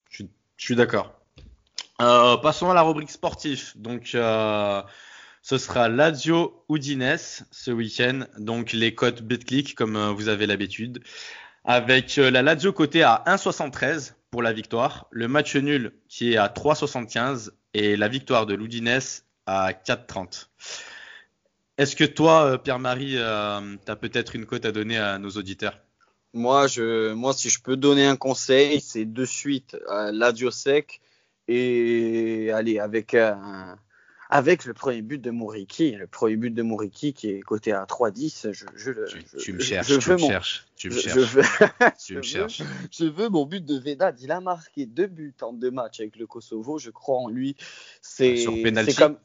Je, 0.10 0.24
suis 0.58 0.76
d'accord. 0.76 1.14
Euh, 2.02 2.38
passons 2.38 2.70
à 2.70 2.74
la 2.74 2.82
rubrique 2.82 3.12
sportive. 3.12 3.72
Donc, 3.76 4.12
euh, 4.16 4.82
ce 5.48 5.58
sera 5.58 5.88
Lazio 5.88 6.62
Udinese 6.68 7.46
ce 7.52 7.72
week-end. 7.72 8.26
Donc, 8.38 8.74
les 8.74 8.94
cotes 8.94 9.22
BetClick 9.22 9.76
comme 9.76 9.96
euh, 9.96 10.12
vous 10.12 10.28
avez 10.28 10.46
l'habitude. 10.46 11.02
Avec 11.64 12.18
la 12.18 12.42
Lazio 12.42 12.74
côté 12.74 13.02
à 13.02 13.24
1,73 13.26 14.12
pour 14.30 14.42
la 14.42 14.52
victoire, 14.52 15.08
le 15.10 15.30
match 15.30 15.56
nul 15.56 15.94
qui 16.10 16.34
est 16.34 16.38
à 16.38 16.48
3,75 16.50 17.52
et 17.74 17.96
la 17.96 18.10
victoire 18.10 18.46
de 18.46 18.56
l'Udinese 18.56 19.24
à 19.46 19.72
4,30. 19.72 20.48
Est-ce 21.78 21.96
que 21.96 22.04
toi, 22.04 22.62
Pierre-Marie, 22.62 23.14
tu 23.14 23.22
as 23.22 23.96
peut-être 23.96 24.36
une 24.36 24.46
cote 24.46 24.66
à 24.66 24.74
donner 24.74 24.98
à 24.98 25.18
nos 25.18 25.30
auditeurs? 25.30 25.80
Moi, 26.34 26.66
moi, 27.16 27.32
si 27.32 27.50
je 27.50 27.62
peux 27.62 27.78
donner 27.78 28.06
un 28.06 28.18
conseil, 28.18 28.82
c'est 28.82 29.06
de 29.06 29.24
suite 29.24 29.78
euh, 29.90 30.12
l'adieu 30.12 30.52
sec 30.52 31.00
et 31.48 32.52
allez 32.54 32.80
avec 32.80 33.16
avec 34.30 34.66
le 34.66 34.74
premier 34.74 35.02
but 35.02 35.20
de 35.20 35.32
Mouriki, 35.32 35.92
le 35.92 36.08
premier 36.08 36.36
but 36.36 36.52
de 36.52 36.62
Mouriki 36.62 37.14
qui 37.14 37.30
est 37.30 37.40
coté 37.40 37.72
à 37.72 37.86
3-10. 37.86 38.52
Je, 38.52 38.66
je, 38.76 38.92
tu, 39.38 39.54
me 39.54 39.60
cherches, 39.60 39.88
tu 39.88 40.12
me 40.12 40.18
cherches, 40.18 40.66
tu 40.76 40.90
me 40.90 40.96
cherches, 40.96 41.16
je 41.16 41.20
veux, 41.20 41.44
tu 42.06 42.16
me 42.16 42.22
cherches. 42.22 42.62
Je 42.92 43.06
veux 43.06 43.30
mon 43.30 43.46
but 43.46 43.64
de 43.64 43.78
Vedad. 43.78 44.20
Il 44.22 44.32
a 44.32 44.42
marqué 44.42 44.86
deux 44.86 45.08
buts 45.08 45.36
en 45.42 45.54
deux 45.54 45.72
matchs 45.72 46.02
avec 46.02 46.18
le 46.18 46.28
Kosovo. 46.28 46.78
Je 46.78 46.90
crois 46.90 47.18
en 47.18 47.30
lui. 47.30 47.56
C'est 48.02 48.46
comme 48.98 49.18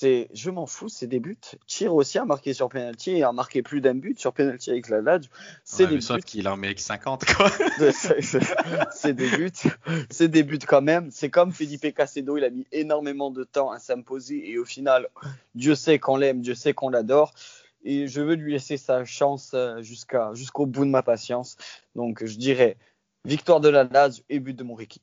c'est 0.00 0.28
je 0.32 0.50
m'en 0.50 0.66
fous, 0.66 0.88
c'est 0.88 1.08
des 1.08 1.18
buts. 1.18 1.40
Tire 1.66 1.92
aussi 1.92 2.18
a 2.18 2.24
marqué 2.24 2.54
sur 2.54 2.68
penalty 2.68 3.16
et 3.16 3.24
a 3.24 3.32
marqué 3.32 3.62
plus 3.62 3.80
d'un 3.80 3.96
but 3.96 4.16
sur 4.16 4.32
penalty 4.32 4.70
avec 4.70 4.88
la 4.90 5.00
Lazio. 5.00 5.28
C'est 5.64 5.88
des 5.88 5.96
buts. 5.96 6.02
Sauf 6.02 6.20
qu'il 6.20 6.46
en 6.46 6.56
met 6.56 6.68
avec 6.68 6.78
50 6.78 7.24
quoi. 7.24 7.50
c'est 8.92 9.12
des 9.12 9.28
buts, 9.28 9.50
c'est 10.08 10.28
des 10.28 10.44
buts 10.44 10.60
quand 10.64 10.82
même. 10.82 11.10
C'est 11.10 11.30
comme 11.30 11.50
Felipe 11.50 11.92
Casedo, 11.92 12.36
il 12.36 12.44
a 12.44 12.50
mis 12.50 12.64
énormément 12.70 13.32
de 13.32 13.42
temps 13.42 13.72
à 13.72 13.80
s'imposer 13.80 14.48
et 14.48 14.56
au 14.58 14.64
final, 14.64 15.08
Dieu 15.56 15.74
sait 15.74 15.98
qu'on 15.98 16.16
l'aime, 16.16 16.42
Dieu 16.42 16.54
sait 16.54 16.74
qu'on 16.74 16.90
l'adore. 16.90 17.34
Et 17.82 18.06
je 18.06 18.20
veux 18.20 18.34
lui 18.34 18.52
laisser 18.52 18.76
sa 18.76 19.04
chance 19.04 19.50
euh, 19.54 19.82
jusqu'à 19.82 20.32
jusqu'au 20.34 20.66
bout 20.66 20.84
de 20.84 20.90
ma 20.90 21.02
patience. 21.02 21.56
Donc 21.96 22.24
je 22.24 22.36
dirais 22.36 22.76
victoire 23.24 23.58
de 23.58 23.68
la 23.68 23.82
Lazio 23.82 24.22
et 24.28 24.38
but 24.38 24.54
de 24.54 24.62
Mouriki. 24.62 25.00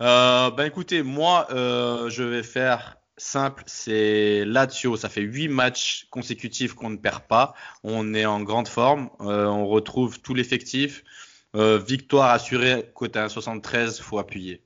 Euh, 0.00 0.52
ben 0.52 0.64
écoutez, 0.64 1.02
moi 1.02 1.48
euh, 1.50 2.08
je 2.08 2.22
vais 2.22 2.44
faire 2.44 3.01
simple, 3.22 3.62
c'est 3.66 4.44
Lazio, 4.44 4.96
ça 4.96 5.08
fait 5.08 5.22
8 5.22 5.48
matchs 5.48 6.06
consécutifs 6.10 6.74
qu'on 6.74 6.90
ne 6.90 6.96
perd 6.96 7.22
pas. 7.22 7.54
On 7.82 8.14
est 8.14 8.26
en 8.26 8.42
grande 8.42 8.68
forme, 8.68 9.10
euh, 9.20 9.46
on 9.46 9.66
retrouve 9.66 10.20
tout 10.20 10.34
l'effectif. 10.34 11.04
Euh, 11.54 11.78
victoire 11.78 12.30
assurée, 12.30 12.90
côté 12.94 13.18
1,73, 13.18 14.00
faut 14.00 14.18
appuyer. 14.18 14.62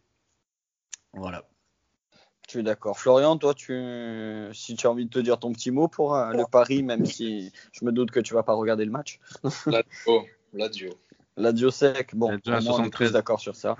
Voilà. 1.12 1.48
Je 2.46 2.52
suis 2.52 2.62
d'accord. 2.62 2.98
Florian, 2.98 3.36
toi, 3.38 3.54
tu, 3.54 3.72
si 4.52 4.76
tu 4.76 4.86
as 4.86 4.90
envie 4.90 5.04
de 5.04 5.10
te 5.10 5.18
dire 5.18 5.38
ton 5.38 5.52
petit 5.52 5.72
mot 5.72 5.88
pour 5.88 6.14
euh, 6.14 6.32
le 6.32 6.44
pari, 6.50 6.84
même 6.84 7.04
si 7.04 7.52
je 7.72 7.84
me 7.84 7.90
doute 7.90 8.12
que 8.12 8.20
tu 8.20 8.34
vas 8.34 8.44
pas 8.44 8.54
regarder 8.54 8.84
le 8.84 8.92
match. 8.92 9.18
Lazio. 9.66 10.26
Lazio. 10.52 10.90
La 11.36 11.52
Diosec, 11.52 12.14
bon, 12.14 12.28
on 12.46 12.84
est 12.84 12.90
tous 12.90 13.12
d'accord 13.12 13.40
sur 13.40 13.56
ça. 13.56 13.76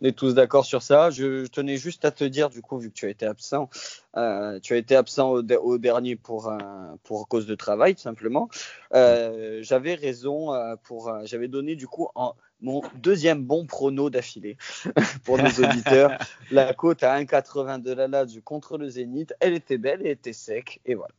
on 0.00 0.04
est 0.04 0.16
tous 0.16 0.34
d'accord 0.34 0.64
sur 0.64 0.82
ça. 0.82 1.10
Je, 1.10 1.46
tenais 1.46 1.76
juste 1.76 2.04
à 2.04 2.10
te 2.10 2.24
dire, 2.24 2.50
du 2.50 2.62
coup, 2.62 2.78
vu 2.78 2.90
que 2.90 2.94
tu 2.94 3.06
as 3.06 3.08
été 3.08 3.26
absent, 3.26 3.68
euh, 4.16 4.60
tu 4.60 4.74
as 4.74 4.76
été 4.76 4.94
absent 4.94 5.30
au, 5.30 5.78
dernier 5.78 6.16
pour, 6.16 6.48
euh, 6.48 6.58
pour 7.02 7.26
cause 7.28 7.46
de 7.46 7.54
travail, 7.54 7.94
tout 7.94 8.02
simplement. 8.02 8.48
Euh, 8.94 9.58
j'avais 9.62 9.94
raison 9.94 10.52
pour, 10.84 11.12
j'avais 11.24 11.48
donné 11.48 11.74
du 11.74 11.86
coup 11.86 12.08
en, 12.14 12.34
mon 12.60 12.82
deuxième 12.94 13.42
bon 13.42 13.66
prono 13.66 14.10
d'affilée 14.10 14.56
pour 15.24 15.38
nos 15.38 15.50
auditeurs. 15.50 16.16
la 16.50 16.74
côte 16.74 17.02
à 17.02 17.18
1,80 17.20 17.82
de 17.82 17.92
la 17.92 18.06
Lazio 18.06 18.40
contre 18.42 18.78
le 18.78 18.88
Zénith, 18.88 19.34
elle 19.40 19.54
était 19.54 19.78
belle 19.78 20.06
et 20.06 20.10
était 20.10 20.32
sec, 20.32 20.80
et 20.84 20.94
voilà 20.94 21.14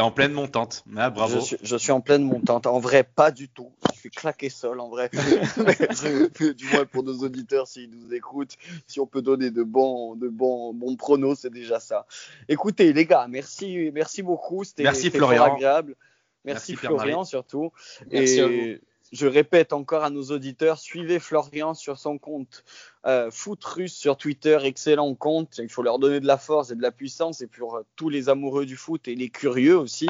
en 0.00 0.10
pleine 0.10 0.32
montante. 0.32 0.84
Ah, 0.96 1.10
bravo. 1.10 1.40
Je 1.62 1.76
suis, 1.76 1.92
en 1.92 2.00
pleine 2.00 2.24
montante. 2.24 2.66
En 2.66 2.78
vrai, 2.78 3.04
pas 3.04 3.30
du 3.30 3.48
tout. 3.48 3.72
Suis 4.04 4.10
claqué 4.10 4.50
seul, 4.50 4.80
en 4.80 4.90
vrai. 4.90 5.08
du 6.58 6.66
moins 6.66 6.84
pour 6.84 7.04
nos 7.04 7.20
auditeurs, 7.20 7.66
s'ils 7.66 7.88
nous 7.88 8.12
écoutent, 8.12 8.54
si 8.86 9.00
on 9.00 9.06
peut 9.06 9.22
donner 9.22 9.50
de 9.50 9.62
bons, 9.62 10.14
de 10.14 10.28
bons, 10.28 10.74
bons 10.74 10.94
pronos, 10.94 11.38
c'est 11.40 11.48
déjà 11.48 11.80
ça. 11.80 12.04
Écoutez, 12.46 12.92
les 12.92 13.06
gars, 13.06 13.26
merci, 13.30 13.90
merci 13.94 14.20
beaucoup. 14.20 14.62
C'était 14.62 14.82
merci 14.82 15.10
Florian. 15.10 15.54
agréable. 15.54 15.96
Merci, 16.44 16.76
Florian 16.76 17.24
surtout. 17.24 17.72
Merci 18.12 18.40
et 18.40 18.80
je 19.10 19.26
répète 19.26 19.72
encore 19.72 20.04
à 20.04 20.10
nos 20.10 20.24
auditeurs, 20.24 20.78
suivez 20.78 21.18
Florian 21.18 21.72
sur 21.72 21.98
son 21.98 22.18
compte 22.18 22.62
euh, 23.06 23.30
Foot 23.30 23.62
Russe 23.64 23.94
sur 23.94 24.16
Twitter, 24.16 24.58
excellent 24.62 25.14
compte. 25.14 25.58
Il 25.58 25.68
faut 25.68 25.82
leur 25.82 25.98
donner 25.98 26.20
de 26.20 26.26
la 26.26 26.38
force 26.38 26.70
et 26.70 26.74
de 26.74 26.80
la 26.80 26.90
puissance 26.90 27.42
et 27.42 27.46
pour 27.46 27.76
euh, 27.76 27.82
tous 27.96 28.08
les 28.08 28.30
amoureux 28.30 28.64
du 28.64 28.76
foot 28.76 29.08
et 29.08 29.14
les 29.14 29.28
curieux 29.28 29.76
aussi, 29.76 30.08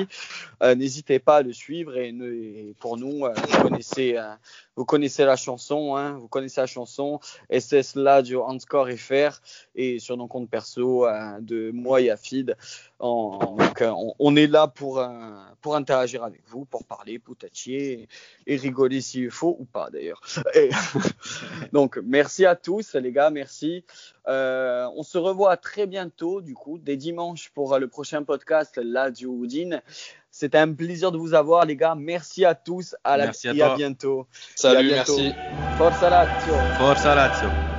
euh, 0.62 0.76
n'hésitez 0.76 1.18
pas 1.18 1.38
à 1.38 1.42
le 1.42 1.52
suivre 1.52 1.96
et, 1.96 2.14
pour 2.78 2.96
nous, 2.96 3.24
vous 4.76 4.85
connaissez, 4.85 5.24
la 5.24 5.37
chanson, 5.37 5.96
hein, 5.96 6.12
vous 6.18 6.28
connaissez 6.28 6.61
la 6.61 6.66
chanson 6.66 7.18
SS 7.50 7.96
Ladio 7.96 8.44
Anscore 8.44 8.88
FR 8.90 9.40
et 9.74 9.98
sur 9.98 10.16
nos 10.16 10.26
comptes 10.26 10.48
perso 10.48 11.07
de 11.40 11.70
moi 11.72 12.00
et 12.00 12.11
Afid. 12.11 12.57
donc, 13.00 13.85
on, 14.18 14.37
est 14.37 14.46
là 14.46 14.68
pour, 14.68 15.04
pour 15.61 15.76
interagir 15.76 16.22
avec 16.24 16.42
vous, 16.48 16.64
pour 16.64 16.85
parler, 16.85 17.18
poutatier 17.18 18.09
et, 18.46 18.54
et 18.54 18.57
rigoler 18.57 19.00
s'il 19.00 19.30
faut 19.30 19.57
ou 19.59 19.64
pas 19.64 19.90
d'ailleurs. 19.90 20.20
donc 21.72 21.98
merci 22.04 22.44
à 22.44 22.54
tous 22.54 22.84
les 22.94 23.12
gars, 23.12 23.31
merci. 23.31 23.85
Euh, 24.29 24.87
on 24.94 25.03
se 25.03 25.16
revoit 25.16 25.57
très 25.57 25.87
bientôt, 25.87 26.40
du 26.40 26.55
coup, 26.55 26.79
dès 26.79 26.97
dimanche 26.97 27.51
pour 27.55 27.79
le 27.79 27.88
prochain 27.88 28.23
podcast, 28.23 28.79
là, 28.83 29.11
du 29.11 29.27
Houdin. 29.27 29.81
C'était 30.31 30.59
un 30.59 30.73
plaisir 30.73 31.12
de 31.12 31.16
vous 31.16 31.35
avoir, 31.35 31.64
les 31.64 31.77
gars. 31.77 31.94
Merci 31.94 32.44
à 32.44 32.55
tous. 32.55 32.97
À 33.05 33.16
la, 33.16 33.27
merci 33.27 33.49
et 33.49 33.62
à 33.62 33.77
bientôt. 33.77 34.27
Salut, 34.57 34.90
merci. 34.90 35.33
Forza 35.79 36.11
Lazio. 36.11 36.55
Forza 36.77 37.14
Lazio. 37.14 37.73